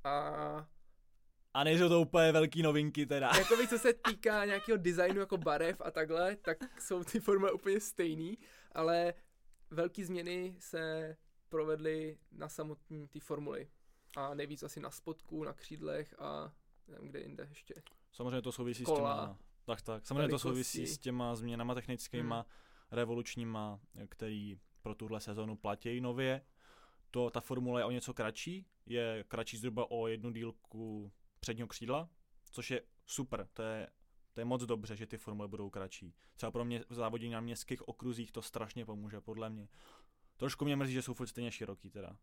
A 0.04 0.68
A 1.54 1.64
nejsou 1.64 1.88
to 1.88 2.00
úplně 2.00 2.32
velký 2.32 2.62
novinky 2.62 3.06
teda. 3.06 3.30
Jakoby 3.38 3.68
co 3.68 3.78
se 3.78 3.92
týká 3.92 4.44
nějakého 4.44 4.78
designu 4.78 5.20
jako 5.20 5.36
barev 5.36 5.80
a 5.80 5.90
takhle, 5.90 6.36
tak 6.36 6.82
jsou 6.82 7.04
ty 7.04 7.20
formule 7.20 7.52
úplně 7.52 7.80
stejný, 7.80 8.38
ale 8.72 9.14
velké 9.70 10.04
změny 10.04 10.56
se 10.58 11.16
provedly 11.48 12.18
na 12.32 12.48
samotné 12.48 13.06
ty 13.08 13.20
formuly. 13.20 13.68
A 14.16 14.34
nejvíc 14.34 14.62
asi 14.62 14.80
na 14.80 14.90
spodku, 14.90 15.44
na 15.44 15.52
křídlech 15.52 16.14
a 16.18 16.52
nevím, 16.88 17.08
kde 17.08 17.20
jinde 17.20 17.46
ještě. 17.48 17.74
Samozřejmě 18.12 18.42
to 18.42 18.52
souvisí 18.52 18.84
Kola. 18.84 18.96
s 18.96 19.20
těma... 19.20 19.38
Tak, 19.64 19.82
tak. 19.82 20.06
Samozřejmě 20.06 20.28
to 20.28 20.38
souvisí 20.38 20.86
s 20.86 20.98
těma 20.98 21.34
změnama 21.36 21.74
technickýma, 21.74 22.46
revolučníma, 22.90 23.80
který 24.08 24.58
pro 24.82 24.94
tuhle 24.94 25.20
sezonu 25.20 25.56
platí 25.56 26.00
nově. 26.00 26.42
To, 27.10 27.30
ta 27.30 27.40
formule 27.40 27.80
je 27.80 27.84
o 27.84 27.90
něco 27.90 28.14
kratší, 28.14 28.66
je 28.86 29.24
kratší 29.28 29.56
zhruba 29.56 29.90
o 29.90 30.06
jednu 30.06 30.30
dílku 30.30 31.12
předního 31.40 31.68
křídla, 31.68 32.08
což 32.50 32.70
je 32.70 32.82
super, 33.06 33.48
to 33.52 33.62
je, 33.62 33.88
to 34.32 34.40
je 34.40 34.44
moc 34.44 34.62
dobře, 34.62 34.96
že 34.96 35.06
ty 35.06 35.18
formule 35.18 35.48
budou 35.48 35.70
kratší. 35.70 36.14
Třeba 36.36 36.52
pro 36.52 36.64
mě 36.64 36.84
v 36.88 36.94
závodění 36.94 37.32
na 37.32 37.40
městských 37.40 37.88
okruzích 37.88 38.32
to 38.32 38.42
strašně 38.42 38.86
pomůže, 38.86 39.20
podle 39.20 39.50
mě. 39.50 39.68
Trošku 40.36 40.64
mě 40.64 40.76
mrzí, 40.76 40.92
že 40.92 41.02
jsou 41.02 41.14
furt 41.14 41.26
stejně 41.26 41.52
široký 41.52 41.90
teda. 41.90 42.16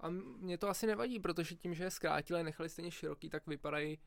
A 0.00 0.10
mě 0.38 0.58
to 0.58 0.68
asi 0.68 0.86
nevadí, 0.86 1.20
protože 1.20 1.54
tím, 1.54 1.74
že 1.74 1.84
je 1.84 1.90
zkrátili 1.90 2.40
a 2.40 2.42
nechali 2.42 2.68
stejně 2.68 2.90
široký, 2.90 3.30
tak 3.30 3.46
vypadají 3.46 3.98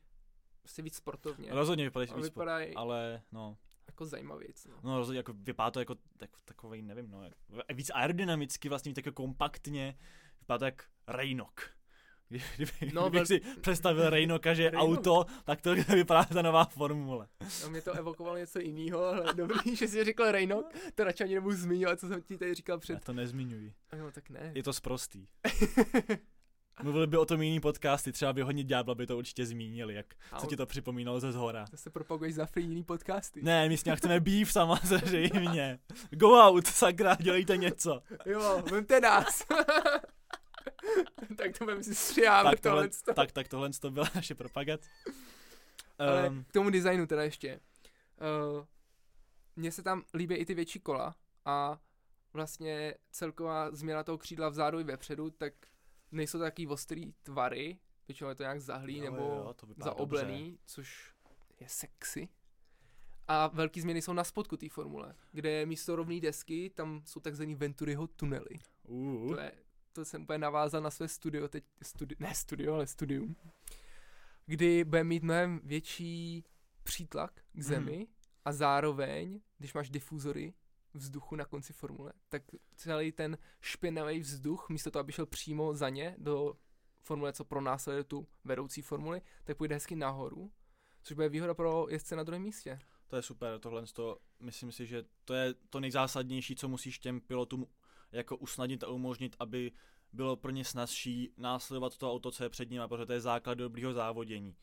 prostě 0.62 0.82
víc 0.82 0.96
sportovně. 0.96 1.50
Rozhodně 1.50 1.84
vypadají 1.84 2.10
víc, 2.16 2.24
vypadají 2.24 2.74
ale 2.74 3.22
no, 3.32 3.58
jako 3.86 4.06
zajímavěc. 4.06 4.66
No. 4.66 4.80
No 4.82 4.98
rozhodně 4.98 5.18
jako 5.18 5.32
vypadá 5.32 5.70
to 5.70 5.78
jako 5.78 5.94
tak, 6.16 6.30
takový, 6.44 6.82
nevím, 6.82 7.10
no, 7.10 7.24
jak, 7.24 7.34
víc 7.74 7.90
aerodynamicky, 7.90 8.68
vlastně 8.68 8.94
tak 8.94 9.06
jako 9.06 9.22
kompaktně, 9.22 9.98
vypadá 10.40 10.58
to 10.58 10.64
jak 10.64 10.84
Reynok. 11.06 11.75
Kdy- 12.28 12.42
Kdyby, 12.56 12.92
No, 12.94 13.02
kdybych 13.10 13.22
vel- 13.22 13.26
si 13.26 13.40
představil 13.60 14.10
Reynoka, 14.10 14.54
že 14.54 14.62
je 14.62 14.70
Reynok. 14.70 14.88
auto, 14.98 15.24
tak 15.44 15.60
to 15.60 15.74
vypadá 15.74 16.24
ta 16.24 16.42
nová 16.42 16.64
formule. 16.64 17.26
No 17.62 17.70
mě 17.70 17.82
to 17.82 17.92
evokovalo 17.92 18.36
něco 18.36 18.58
jiného, 18.58 19.04
ale 19.04 19.34
dobrý, 19.34 19.76
že 19.76 19.88
jsi 19.88 20.04
řekl 20.04 20.30
Reynok, 20.32 20.66
to 20.94 21.04
radši 21.04 21.24
ani 21.24 21.34
nebudu 21.34 21.56
zmiňovat, 21.56 22.00
co 22.00 22.08
jsem 22.08 22.22
ti 22.22 22.38
tady 22.38 22.54
říkal 22.54 22.74
Já 22.76 22.80
před. 22.80 23.04
to 23.04 23.12
nezmiňuji. 23.12 23.72
No 23.98 24.10
tak 24.12 24.30
ne. 24.30 24.52
Je 24.54 24.62
to 24.62 24.72
sprostý. 24.72 25.26
Mluvili 26.82 27.06
by 27.06 27.16
o 27.16 27.24
tom 27.24 27.42
jiný 27.42 27.60
podcasty, 27.60 28.12
třeba 28.12 28.32
by 28.32 28.42
hodně 28.42 28.64
ďábla 28.64 28.94
by 28.94 29.06
to 29.06 29.18
určitě 29.18 29.46
zmínili, 29.46 29.94
jak 29.94 30.06
A 30.32 30.40
co 30.40 30.46
ti 30.46 30.56
to 30.56 30.66
připomínalo 30.66 31.20
ze 31.20 31.32
zhora. 31.32 31.64
Zase 31.70 31.90
propaguješ 31.90 32.34
za 32.34 32.46
free 32.46 32.66
jiný 32.66 32.84
podcasty. 32.84 33.40
Ne, 33.42 33.68
my 33.68 33.76
s 33.76 33.84
chceme 33.94 34.20
beef 34.20 34.52
samozřejmě. 34.52 35.78
Go 36.10 36.28
out, 36.42 36.66
sakra, 36.66 37.16
dělejte 37.20 37.56
něco. 37.56 38.02
Jo, 38.26 38.62
vemte 38.70 39.00
nás. 39.00 39.44
tak 41.36 41.58
to 41.58 41.64
budeme 41.64 41.82
si 41.82 41.94
střiháme 41.94 42.50
tak, 42.50 42.60
tohle, 42.60 42.88
tohle. 42.88 43.14
tak, 43.14 43.32
tak 43.32 43.48
tohle 43.48 43.70
to 43.80 43.90
byla 43.90 44.06
naše 44.14 44.34
propagace. 44.34 44.90
Ale 45.98 46.28
Um, 46.28 46.44
k 46.44 46.52
tomu 46.52 46.70
designu 46.70 47.06
teda 47.06 47.22
ještě. 47.22 47.60
Uh, 48.56 48.64
Mně 49.56 49.72
se 49.72 49.82
tam 49.82 50.04
líbí 50.14 50.34
i 50.34 50.46
ty 50.46 50.54
větší 50.54 50.80
kola 50.80 51.16
a 51.44 51.78
vlastně 52.32 52.94
celková 53.10 53.70
změna 53.70 54.02
toho 54.04 54.18
křídla 54.18 54.48
vzadu 54.48 54.80
i 54.80 54.84
vepředu, 54.84 55.30
tak 55.30 55.52
nejsou 56.12 56.38
takový 56.38 56.66
ostrý 56.66 57.12
tvary, 57.22 57.78
většinou 58.08 58.30
je 58.30 58.34
to 58.34 58.42
nějak 58.42 58.60
zahlý 58.60 58.96
Jo, 58.96 59.04
nebo 59.04 59.16
jo, 59.16 59.54
to 59.56 59.66
zaoblený, 59.84 60.58
což 60.66 61.12
je 61.60 61.68
sexy. 61.68 62.28
A 63.28 63.46
velký 63.46 63.80
změny 63.80 64.02
jsou 64.02 64.12
na 64.12 64.24
spodku 64.24 64.56
té 64.56 64.68
formule, 64.68 65.14
kde 65.32 65.66
místo 65.66 65.96
rovné 65.96 66.20
desky, 66.20 66.70
tam 66.70 67.02
jsou 67.04 67.20
takzvaný 67.20 67.54
Venturiho 67.54 68.06
tunely. 68.06 68.58
Uh, 68.84 69.34
To, 69.34 69.40
je, 69.40 69.52
to 70.00 70.04
jsem 70.04 70.22
úplně 70.22 70.38
navázal 70.38 70.82
na 70.82 70.90
své 70.90 71.08
studio, 71.08 71.48
teď 71.48 71.64
studi- 71.82 72.16
ne 72.18 72.34
studio, 72.34 72.74
ale 72.74 72.86
studium, 72.86 73.36
kdy 74.46 74.84
bude 74.84 75.04
mít 75.04 75.22
mnohem 75.22 75.60
větší 75.64 76.44
přítlak 76.82 77.40
k 77.52 77.62
zemi 77.62 77.96
Mhm. 77.96 78.06
a 78.44 78.52
zároveň, 78.52 79.40
když 79.58 79.74
máš 79.74 79.90
difuzory 79.90 80.54
vzduchu 80.94 81.36
na 81.36 81.44
konci 81.44 81.72
formule, 81.72 82.12
tak 82.28 82.42
celý 82.76 83.12
ten 83.12 83.38
špinavý 83.60 84.20
vzduch, 84.20 84.68
místo 84.68 84.90
toho, 84.90 85.00
aby 85.00 85.12
šel 85.12 85.26
přímo 85.26 85.74
za 85.74 85.88
ně 85.88 86.14
do 86.18 86.56
formule, 87.02 87.32
co 87.32 87.44
pronásleduje 87.44 88.04
tu 88.04 88.26
vedoucí 88.44 88.82
formuli, 88.82 89.22
tak 89.44 89.56
půjde 89.56 89.74
hezky 89.74 89.96
nahoru, 89.96 90.52
což 91.02 91.14
bude 91.14 91.28
výhoda 91.28 91.54
pro 91.54 91.86
jezdce 91.90 92.16
na 92.16 92.22
druhém 92.22 92.42
místě. 92.42 92.78
to 93.08 93.16
je 93.16 93.22
super, 93.22 93.58
tohle 93.58 93.86
to, 93.86 94.18
myslím 94.40 94.72
si, 94.72 94.86
že 94.86 95.04
to 95.24 95.34
je 95.34 95.54
to 95.70 95.80
nejzásadnější, 95.80 96.56
co 96.56 96.68
musíš 96.68 96.98
těm 96.98 97.20
pilotům 97.20 97.66
jako 98.12 98.36
usnadnit 98.36 98.84
a 98.84 98.88
umožnit, 98.88 99.36
aby 99.38 99.72
bylo 100.12 100.36
pro 100.36 100.50
ně 100.50 100.64
snazší 100.64 101.32
následovat 101.36 101.96
to 101.96 102.12
auto, 102.12 102.30
co 102.30 102.42
je 102.42 102.48
před 102.50 102.70
ním, 102.70 102.82
protože 102.88 103.06
to 103.06 103.12
je 103.12 103.20
základ 103.20 103.54
dobrýho 103.54 103.92
závodění. 103.92 104.56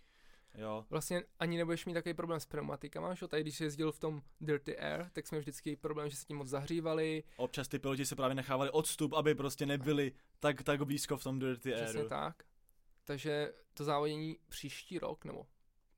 Jo. 0.56 0.86
Vlastně 0.90 1.24
ani 1.40 1.58
nebudeš 1.58 1.86
mít 1.86 1.94
takový 1.94 2.14
problém 2.14 2.40
s 2.40 2.46
pneumatikama, 2.46 3.14
že? 3.14 3.28
Tady 3.28 3.44
když 3.44 3.58
jsi 3.58 3.64
jezdil 3.64 3.92
v 3.92 4.00
tom 4.00 4.22
Dirty 4.42 4.78
Air, 4.78 5.10
tak 5.14 5.28
jsme 5.28 5.40
vždycky 5.40 5.76
problém, 5.76 6.10
že 6.10 6.16
se 6.16 6.26
tím 6.26 6.38
moc 6.38 6.48
zahřívali. 6.48 7.24
Občas 7.38 7.68
ty 7.68 7.80
piloti 7.80 8.06
se 8.06 8.16
právě 8.16 8.36
nechávali 8.36 8.70
odstup, 8.70 9.14
aby 9.14 9.36
prostě 9.36 9.66
nebyli 9.66 10.12
tak, 10.40 10.64
tak 10.64 10.84
blízko 10.84 11.18
v 11.18 11.24
tom 11.24 11.40
Dirty 11.40 11.72
Přesně 11.72 12.00
Airu. 12.00 12.10
tak. 12.10 12.44
Takže 13.04 13.54
to 13.74 13.84
závodění 13.84 14.38
příští 14.50 15.00
rok, 15.00 15.26
nebo 15.26 15.46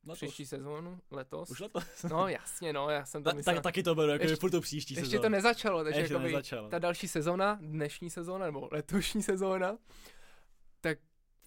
No 0.06 0.13
příští 0.15 0.46
sezónu, 0.46 1.00
letos. 1.12 1.50
Už 1.50 1.60
letos. 1.60 1.84
No 2.12 2.28
jasně, 2.28 2.74
no, 2.74 2.89
já 2.89 3.06
jsem 3.06 3.24
to 3.24 3.30
Ta, 3.30 3.36
myslel. 3.36 3.56
tak, 3.56 3.63
taky 3.63 3.84
to 3.84 3.96
bylo, 3.96 4.08
jako 4.08 4.24
Ještě- 4.24 4.36
furt 4.36 4.52
to 4.52 4.62
příští 4.62 4.94
Ještě 4.94 5.06
sezóna. 5.06 5.22
to 5.22 5.30
nezačalo, 5.30 5.84
takže 5.84 6.00
Ještě 6.00 6.13
jakoby 6.13 6.32
nezačalo. 6.32 6.70
ta 6.70 6.80
další 6.80 7.08
sezóna, 7.08 7.58
dnešní 7.62 8.10
sezóna, 8.10 8.46
nebo 8.46 8.70
letošní 8.72 9.24
sezóna, 9.24 9.78
tak 10.82 10.98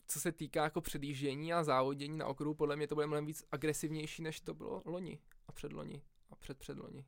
co 0.08 0.20
se 0.20 0.32
týká 0.32 0.64
jako 0.64 0.80
předjíždění 0.80 1.52
a 1.52 1.64
závodění 1.64 2.18
na 2.18 2.26
okruhu, 2.26 2.54
podle 2.54 2.76
mě 2.76 2.86
to 2.88 2.94
bude 2.94 3.06
mnohem 3.06 3.26
víc 3.26 3.44
agresivnější, 3.52 4.22
než 4.22 4.40
to 4.40 4.54
bylo 4.54 4.82
loni 4.84 5.18
a 5.48 5.52
předloni 5.52 6.02
a 6.30 6.36
předpředloni. 6.36 7.04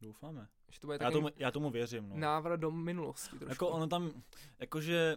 Doufáme. 0.00 0.48
Že 0.70 0.80
to 0.80 0.86
bude 0.86 0.98
Já 1.00 1.10
tomu, 1.10 1.28
já 1.36 1.50
tomu 1.50 1.70
věřím, 1.70 2.08
no. 2.08 2.16
návrat 2.16 2.56
do 2.60 2.70
minulosti 2.70 3.38
trošku. 3.38 3.48
Jako 3.52 3.68
ono 3.68 3.86
tam, 3.86 4.22
jakože 4.58 5.16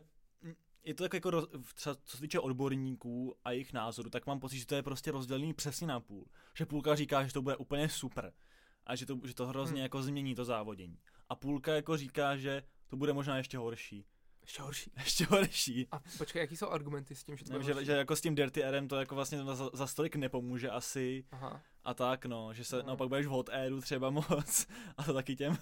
je 0.83 0.93
to 0.93 1.03
tak 1.03 1.13
jako, 1.13 1.29
roz, 1.29 1.45
třeba 1.75 1.95
co 2.03 2.17
se 2.17 2.21
týče 2.21 2.39
odborníků 2.39 3.35
a 3.43 3.51
jejich 3.51 3.73
názoru, 3.73 4.09
tak 4.09 4.25
mám 4.27 4.39
pocit, 4.39 4.57
že 4.59 4.65
to 4.65 4.75
je 4.75 4.83
prostě 4.83 5.11
rozdělený 5.11 5.53
přesně 5.53 5.87
na 5.87 5.99
půl. 5.99 6.25
Že 6.57 6.65
půlka 6.65 6.95
říká, 6.95 7.27
že 7.27 7.33
to 7.33 7.41
bude 7.41 7.55
úplně 7.57 7.89
super 7.89 8.33
a 8.85 8.95
že 8.95 9.05
to, 9.05 9.19
že 9.25 9.33
to 9.33 9.47
hrozně 9.47 9.75
Hmm. 9.75 9.83
jako 9.83 10.03
změní 10.03 10.35
to 10.35 10.45
závodění. 10.45 10.99
A 11.29 11.35
půlka 11.35 11.73
jako 11.75 11.97
říká, 11.97 12.37
že 12.37 12.63
to 12.87 12.97
bude 12.97 13.13
možná 13.13 13.37
ještě 13.37 13.57
horší. 13.57 14.05
Ještě 14.41 14.61
horší. 14.61 14.91
Ještě 14.97 15.25
horší. 15.25 15.87
A 15.91 15.99
počkej, 16.17 16.39
jaký 16.39 16.57
jsou 16.57 16.69
argumenty 16.69 17.15
s 17.15 17.23
tím, 17.23 17.37
že 17.37 17.45
to 17.45 17.51
bude 17.51 17.63
že, 17.63 17.73
horší? 17.73 17.85
že 17.85 17.91
jako 17.91 18.15
s 18.15 18.21
tím 18.21 18.35
Dirty 18.35 18.63
Airem 18.63 18.87
to 18.87 18.95
jako 18.95 19.15
vlastně 19.15 19.43
za, 19.43 19.69
za 19.73 19.87
stolik 19.87 20.15
nepomůže 20.15 20.69
asi 20.69 21.25
Aha. 21.31 21.61
a 21.83 21.93
tak 21.93 22.25
no, 22.25 22.53
že 22.53 22.63
se 22.63 22.77
No. 22.77 22.83
naopak 22.83 23.07
budeš 23.09 23.25
v 23.25 23.29
hot 23.29 23.49
airu 23.49 23.81
třeba 23.81 24.09
moc 24.29 24.67
a 24.97 25.03
to 25.03 25.13
taky 25.13 25.35
těm, 25.35 25.57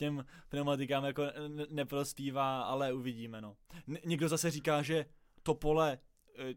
těm 0.00 0.24
pneumatikám 0.48 1.04
jako 1.04 1.22
ne- 1.48 1.66
neprospívá, 1.70 2.62
ale 2.62 2.92
uvidíme 2.92 3.40
no. 3.40 3.56
N- 3.88 3.98
někdo 4.04 4.28
zase 4.28 4.50
říká, 4.50 4.82
že 4.82 5.06
to 5.42 5.54
pole 5.54 5.98
e, 6.38 6.54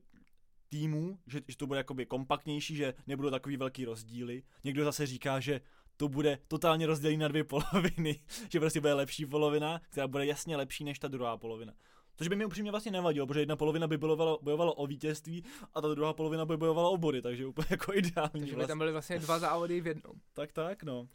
týmů, 0.69 1.19
že, 1.27 1.41
že 1.47 1.57
to 1.57 1.67
bude 1.67 1.79
jakoby 1.79 2.05
kompaktnější, 2.05 2.75
že 2.75 2.93
nebudou 3.07 3.29
takový 3.29 3.57
velký 3.57 3.85
rozdíly. 3.85 4.43
Někdo 4.63 4.83
zase 4.83 5.05
říká, 5.05 5.39
že 5.39 5.61
to 5.97 6.07
bude 6.09 6.39
totálně 6.47 6.85
rozdělený 6.87 7.17
na 7.17 7.27
dvě 7.27 7.43
poloviny, 7.53 8.19
že 8.49 8.59
prostě 8.59 8.79
bude 8.81 8.93
lepší 8.93 9.25
polovina, 9.25 9.81
která 9.89 10.07
bude 10.07 10.25
jasně 10.25 10.57
lepší 10.57 10.83
než 10.83 10.99
ta 10.99 11.07
druhá 11.07 11.37
polovina. 11.37 11.73
Což 12.15 12.27
by 12.27 12.35
mi 12.35 12.45
upřímně 12.45 12.71
vlastně 12.71 12.91
nevadilo, 12.91 13.27
protože 13.27 13.39
jedna 13.39 13.55
polovina 13.55 13.87
by 13.87 13.97
bojovala, 13.97 14.37
bojovala 14.41 14.77
o 14.77 14.87
vítězství 14.87 15.43
a 15.73 15.81
ta 15.81 15.87
druhá 15.87 16.13
polovina 16.13 16.45
by 16.45 16.57
bojovala 16.57 16.89
o 16.89 16.97
body, 16.97 17.21
takže 17.21 17.45
úplně 17.45 17.67
jako 17.69 17.93
ideální. 17.95 18.39
Takže 18.39 18.45
by 18.45 18.55
vlastně. 18.55 18.67
tam 18.67 18.77
byly 18.77 18.91
vlastně 18.91 19.19
dva 19.19 19.39
závody 19.39 19.81
v 19.81 19.87
jednom. 19.87 20.15
Tak 20.33 20.51
tak, 20.51 20.83
no. 20.83 21.07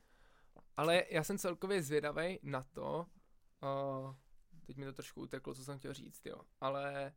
Ale 0.78 1.04
já 1.10 1.24
jsem 1.24 1.38
celkově 1.38 1.82
zvědavý 1.82 2.38
na 2.42 2.62
to, 2.62 3.06
uh, 3.62 4.14
teď 4.66 4.76
mi 4.76 4.84
to 4.84 4.92
trošku 4.92 5.20
uteklo, 5.20 5.54
co 5.54 5.64
jsem 5.64 5.78
chtěl 5.78 5.94
říct, 5.94 6.26
jo, 6.26 6.40
ale 6.60 7.12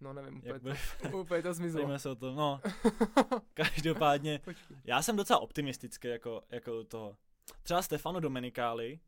no 0.00 0.12
nevím, 0.12 0.38
úplně, 0.38 0.58
bude, 0.58 0.76
to, 1.10 1.18
úplně 1.20 1.42
to 1.42 1.54
zmizlo. 1.54 1.80
bavíme 1.80 1.98
se 1.98 2.10
o 2.10 2.14
tom, 2.14 2.36
no, 2.36 2.60
každopádně, 3.54 4.40
Počkej. 4.44 4.76
já 4.84 5.02
jsem 5.02 5.16
docela 5.16 5.38
optimistický 5.38 6.08
jako, 6.08 6.42
jako 6.50 6.84
toho. 6.84 7.16
Třeba 7.62 7.82
Stefano 7.82 8.20
Domenicali, 8.20 9.00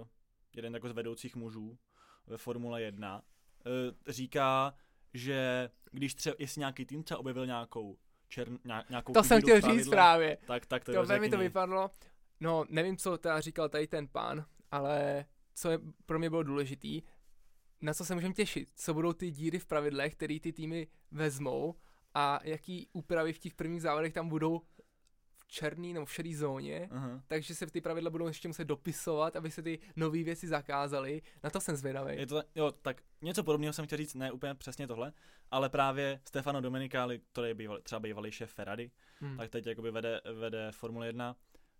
uh, 0.00 0.06
jeden 0.56 0.74
jako 0.74 0.88
z 0.88 0.92
vedoucích 0.92 1.36
mužů 1.36 1.78
ve 2.26 2.36
Formule 2.36 2.82
1, 2.82 3.16
uh, 3.18 3.22
říká, 4.06 4.74
že 5.14 5.70
když 5.90 6.14
třeba, 6.14 6.36
jestli 6.38 6.58
nějaký 6.58 6.86
tým 6.86 7.02
třeba 7.02 7.20
objevil 7.20 7.46
nějakou 7.46 7.98
čern, 8.28 8.58
nějak, 8.64 8.90
nějakou 8.90 9.12
To 9.12 9.22
jsem 9.22 9.40
chtěl 9.40 9.60
říct 9.60 9.88
právě. 9.88 10.38
Tak, 10.46 10.66
tak 10.66 10.84
to, 10.84 11.06
To 11.06 11.20
mi 11.20 11.30
to 11.30 11.38
vypadlo. 11.38 11.90
No, 12.40 12.64
nevím, 12.68 12.96
co 12.96 13.18
teda 13.18 13.40
říkal 13.40 13.68
tady 13.68 13.86
ten 13.86 14.08
pán, 14.08 14.46
ale 14.70 15.24
co 15.54 15.70
je 15.70 15.78
pro 16.06 16.18
mě 16.18 16.30
bylo 16.30 16.42
důležitý, 16.42 17.02
na 17.80 17.94
co 17.94 18.04
se 18.04 18.14
můžeme 18.14 18.34
těšit, 18.34 18.68
co 18.74 18.94
budou 18.94 19.12
ty 19.12 19.30
díry 19.30 19.58
v 19.58 19.66
pravidlech, 19.66 20.14
které 20.14 20.40
ty 20.40 20.52
týmy 20.52 20.88
vezmou 21.10 21.74
a 22.14 22.40
jaký 22.44 22.88
úpravy 22.92 23.32
v 23.32 23.38
těch 23.38 23.54
prvních 23.54 23.82
závodech 23.82 24.12
tam 24.12 24.28
budou 24.28 24.58
v 25.38 25.46
černý 25.48 25.92
nebo 25.94 26.06
v 26.06 26.12
šedý 26.12 26.34
zóně, 26.34 26.88
Aha. 26.90 27.22
takže 27.26 27.54
se 27.54 27.66
ty 27.66 27.80
pravidla 27.80 28.10
budou 28.10 28.26
ještě 28.26 28.48
muset 28.48 28.64
dopisovat, 28.64 29.36
aby 29.36 29.50
se 29.50 29.62
ty 29.62 29.78
nové 29.96 30.22
věci 30.22 30.48
zakázaly. 30.48 31.22
Na 31.44 31.50
to 31.50 31.60
jsem 31.60 31.76
zvědavý. 31.76 32.16
Je 32.16 32.26
to, 32.26 32.42
jo, 32.54 32.72
tak 32.72 33.02
něco 33.22 33.44
podobného 33.44 33.72
jsem 33.72 33.86
chtěl 33.86 33.98
říct, 33.98 34.14
ne 34.14 34.32
úplně 34.32 34.54
přesně 34.54 34.86
tohle, 34.86 35.12
ale 35.50 35.68
právě 35.68 36.20
Stefano 36.28 36.60
Domenicali, 36.60 37.20
který 37.32 37.48
je 37.48 37.54
býval, 37.54 37.80
třeba 37.82 38.00
bývalý 38.00 38.32
šéf 38.32 38.50
Ferrari, 38.52 38.90
Hmm. 39.20 39.36
tak 39.36 39.50
teď 39.50 39.66
jakoby 39.66 39.90
vede, 39.90 40.20
vede 40.40 40.72
Formule 40.72 41.06
1, 41.06 41.36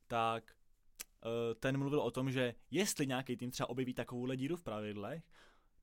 tak 0.07 0.53
eh, 0.53 1.55
ten 1.55 1.79
mluvil 1.79 2.01
o 2.01 2.11
tom, 2.11 2.31
že 2.31 2.55
jestli 2.71 3.07
nějaký 3.07 3.37
tým 3.37 3.51
třeba 3.51 3.69
objeví 3.69 3.95
takovou 3.95 4.35
díru 4.35 4.57
v 4.57 4.63
pravidlech, 4.63 5.23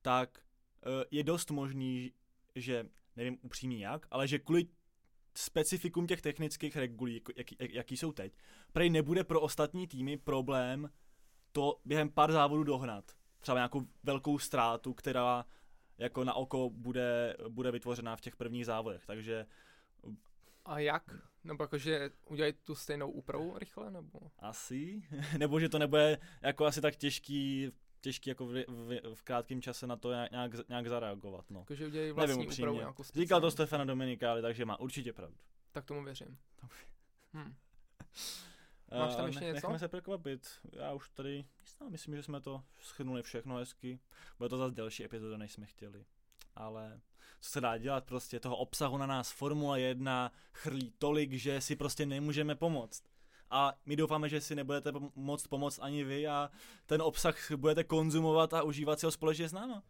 tak 0.02 0.38
eh, 0.38 1.04
je 1.10 1.24
dost 1.24 1.50
možný, 1.50 2.12
že 2.54 2.86
nevím 3.16 3.38
upřímně 3.42 3.86
jak, 3.86 4.06
ale 4.10 4.28
že 4.28 4.38
kvůli 4.38 4.66
specifikum 5.34 6.06
těch 6.06 6.22
technických 6.22 6.76
regulí, 6.76 7.22
jaký, 7.36 7.56
jak, 7.58 7.70
jaký 7.70 7.96
jsou 7.96 8.12
teď, 8.12 8.36
prej 8.72 8.90
nebude 8.90 9.24
pro 9.24 9.40
ostatní 9.40 9.88
týmy 9.88 10.16
problém 10.16 10.90
to 11.52 11.80
během 11.84 12.10
pár 12.10 12.32
závodů 12.32 12.64
dohnat. 12.64 13.12
Třeba 13.40 13.58
nějakou 13.58 13.86
velkou 14.02 14.38
ztrátu, 14.38 14.94
která 14.94 15.44
jako 15.98 16.24
na 16.24 16.34
oko 16.34 16.70
bude, 16.70 17.36
bude 17.48 17.70
vytvořená 17.70 18.16
v 18.16 18.20
těch 18.20 18.36
prvních 18.36 18.66
závodech. 18.66 19.06
Takže 19.06 19.46
A 20.64 20.78
jak? 20.78 21.31
Nebo 21.44 21.64
jakože 21.64 22.10
udělají 22.26 22.52
tu 22.52 22.74
stejnou 22.74 23.10
úpravu 23.10 23.58
rychle, 23.58 23.90
nebo? 23.90 24.20
Asi, 24.38 25.02
nebo 25.38 25.60
že 25.60 25.68
to 25.68 25.78
nebude 25.78 26.18
jako 26.42 26.66
asi 26.66 26.80
tak 26.80 26.96
těžký, 26.96 27.70
těžký 28.00 28.30
jako 28.30 28.46
v, 28.46 28.64
v, 28.68 29.14
v 29.14 29.22
krátkém 29.22 29.62
čase 29.62 29.86
na 29.86 29.96
to 29.96 30.12
nějak, 30.12 30.68
nějak 30.68 30.88
zareagovat, 30.88 31.50
no. 31.50 31.60
Jakože 31.60 31.86
udělají 31.86 32.08
Nevím 32.08 32.16
vlastní 32.16 32.34
úpravu 32.34 32.46
upřímně. 32.46 32.78
nějakou 32.78 33.02
Říkal 33.02 33.40
to 33.40 33.50
speciální. 33.50 33.68
Stefano 33.68 33.84
Dominicali, 33.84 34.42
takže 34.42 34.64
má 34.64 34.80
určitě 34.80 35.12
pravdu. 35.12 35.36
Tak 35.72 35.84
tomu 35.84 36.04
věřím. 36.04 36.38
Hm. 37.34 37.54
Eh, 38.90 38.98
Máš 38.98 39.10
tam 39.10 39.20
ale 39.20 39.28
ještě 39.28 39.44
něco? 39.44 39.54
Nechme 39.54 39.78
se 39.78 39.88
překvapit. 39.88 40.48
Já 40.72 40.92
už 40.92 41.10
tady 41.10 41.44
no, 41.80 41.90
myslím, 41.90 42.16
že 42.16 42.22
jsme 42.22 42.40
to 42.40 42.64
schrnuli 42.78 43.22
všechno 43.22 43.56
hezky. 43.56 44.00
Bude 44.38 44.48
to 44.48 44.56
zase 44.56 44.74
delší 44.74 45.04
epizoda, 45.04 45.36
než 45.36 45.52
jsme 45.52 45.66
chtěli. 45.66 46.04
Ale 46.54 47.00
co 47.42 47.50
se 47.50 47.60
dá 47.60 47.78
dělat 47.78 48.04
prostě, 48.04 48.40
toho 48.40 48.56
obsahu 48.56 48.96
na 48.96 49.06
nás 49.06 49.32
Formule 49.32 49.80
1 49.80 50.32
chrlí 50.52 50.92
tolik, 50.98 51.32
že 51.32 51.60
si 51.60 51.76
prostě 51.76 52.06
nemůžeme 52.06 52.54
pomoct. 52.54 53.02
A 53.50 53.72
my 53.86 53.96
doufáme, 53.96 54.28
že 54.28 54.40
si 54.40 54.54
nebudete 54.54 54.92
moct 55.14 55.46
pomoct 55.46 55.78
ani 55.82 56.04
vy 56.04 56.28
a 56.28 56.50
ten 56.86 57.02
obsah 57.02 57.50
budete 57.56 57.84
konzumovat 57.84 58.54
a 58.54 58.62
užívat 58.62 59.00
si 59.00 59.06
ho 59.06 59.12
společně 59.12 59.48
s 59.48 59.52
náma. 59.52 59.82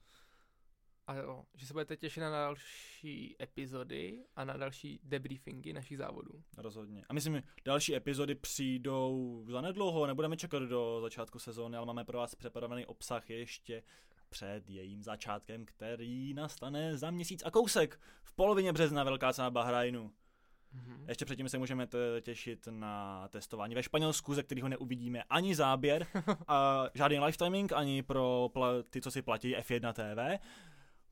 A 1.06 1.14
jo, 1.14 1.44
že 1.54 1.66
se 1.66 1.72
budete 1.72 1.96
těšit 1.96 2.20
na 2.20 2.30
další 2.30 3.36
epizody 3.42 4.24
a 4.36 4.44
na 4.44 4.56
další 4.56 5.00
debriefingy 5.02 5.72
našich 5.72 5.98
závodů. 5.98 6.42
Rozhodně. 6.56 7.04
A 7.08 7.12
myslím, 7.12 7.42
další 7.64 7.96
epizody 7.96 8.34
přijdou 8.34 9.44
zanedlouho, 9.48 10.06
nebudeme 10.06 10.36
čekat 10.36 10.62
do 10.62 11.00
začátku 11.02 11.38
sezóny, 11.38 11.76
ale 11.76 11.86
máme 11.86 12.04
pro 12.04 12.18
vás 12.18 12.34
připravený 12.34 12.86
obsah 12.86 13.30
ještě 13.30 13.82
před 14.32 14.70
jejím 14.70 15.02
začátkem, 15.02 15.64
který 15.64 16.34
nastane 16.34 16.98
za 16.98 17.10
měsíc 17.10 17.42
a 17.44 17.50
kousek 17.50 18.00
v 18.22 18.32
polovině 18.32 18.72
března 18.72 19.04
Velká 19.04 19.32
cena 19.32 19.50
Bahrajnu. 19.50 20.12
Mhm. 20.72 21.04
Ještě 21.08 21.24
předtím 21.24 21.48
se 21.48 21.58
můžeme 21.58 21.86
t- 21.86 22.20
těšit 22.20 22.68
na 22.70 23.28
testování 23.28 23.74
ve 23.74 23.82
Španělsku, 23.82 24.34
ze 24.34 24.42
kterého 24.42 24.68
neuvidíme 24.68 25.22
ani 25.22 25.54
záběr, 25.54 26.06
a 26.48 26.86
žádný 26.94 27.18
lifetiming, 27.18 27.72
ani 27.72 28.02
pro 28.02 28.48
pla- 28.54 28.82
ty, 28.90 29.00
co 29.00 29.10
si 29.10 29.22
platí 29.22 29.56
F1 29.56 29.92
TV. 29.92 30.42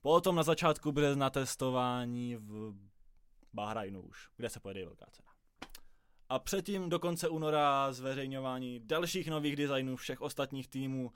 Potom 0.01 0.35
na 0.35 0.43
začátku 0.43 0.91
března 0.91 1.29
testování 1.29 2.35
v 2.35 2.73
Bahrajnu 3.53 4.01
už, 4.01 4.29
kde 4.37 4.49
se 4.49 4.59
pojede 4.59 4.85
velká 4.85 5.05
cena. 5.11 5.29
A 6.29 6.39
předtím 6.39 6.89
do 6.89 6.99
konce 6.99 7.29
února 7.29 7.93
zveřejňování 7.93 8.79
dalších 8.79 9.27
nových 9.27 9.55
designů 9.55 9.95
všech 9.95 10.21
ostatních 10.21 10.67
týmů 10.67 11.11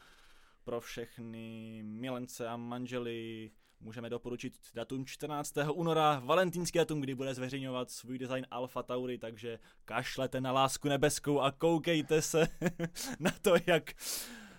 pro 0.65 0.81
všechny 0.81 1.79
milence 1.83 2.47
a 2.47 2.57
manžely. 2.57 3.51
Můžeme 3.79 4.09
doporučit 4.09 4.53
datum 4.73 5.05
14. 5.05 5.53
února, 5.73 6.21
valentýnský 6.25 6.77
datum, 6.77 7.01
kdy 7.01 7.15
bude 7.15 7.33
zveřejňovat 7.33 7.91
svůj 7.91 8.17
design 8.17 8.45
Alfa 8.51 8.83
Tauri, 8.83 9.17
takže 9.17 9.59
kašlete 9.85 10.41
na 10.41 10.51
lásku 10.51 10.89
nebeskou 10.89 11.39
a 11.39 11.51
koukejte 11.51 12.21
se 12.21 12.47
na 13.19 13.31
to, 13.41 13.53
jak 13.67 13.93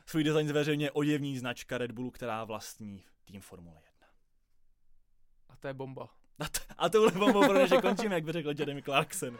svůj 0.06 0.24
design 0.24 0.48
zveřejňuje 0.48 0.90
oděvní 0.90 1.38
značka 1.38 1.78
Red 1.78 1.92
Bullu, 1.92 2.10
která 2.10 2.44
vlastní 2.44 3.04
tým 3.24 3.40
Formule 3.40 3.80
1. 3.84 4.06
A 5.48 5.56
to 5.56 5.68
je 5.68 5.74
bomba. 5.74 6.08
A, 6.38 6.48
t- 6.48 6.60
a 6.78 6.88
touhle 6.88 7.12
bombou 7.12 7.44
pro 7.44 7.54
dnešek 7.54 7.80
končíme, 7.80 8.14
jak 8.14 8.24
by 8.24 8.32
řekl 8.32 8.54
Jeremy 8.58 8.82
Clarkson. 8.82 9.38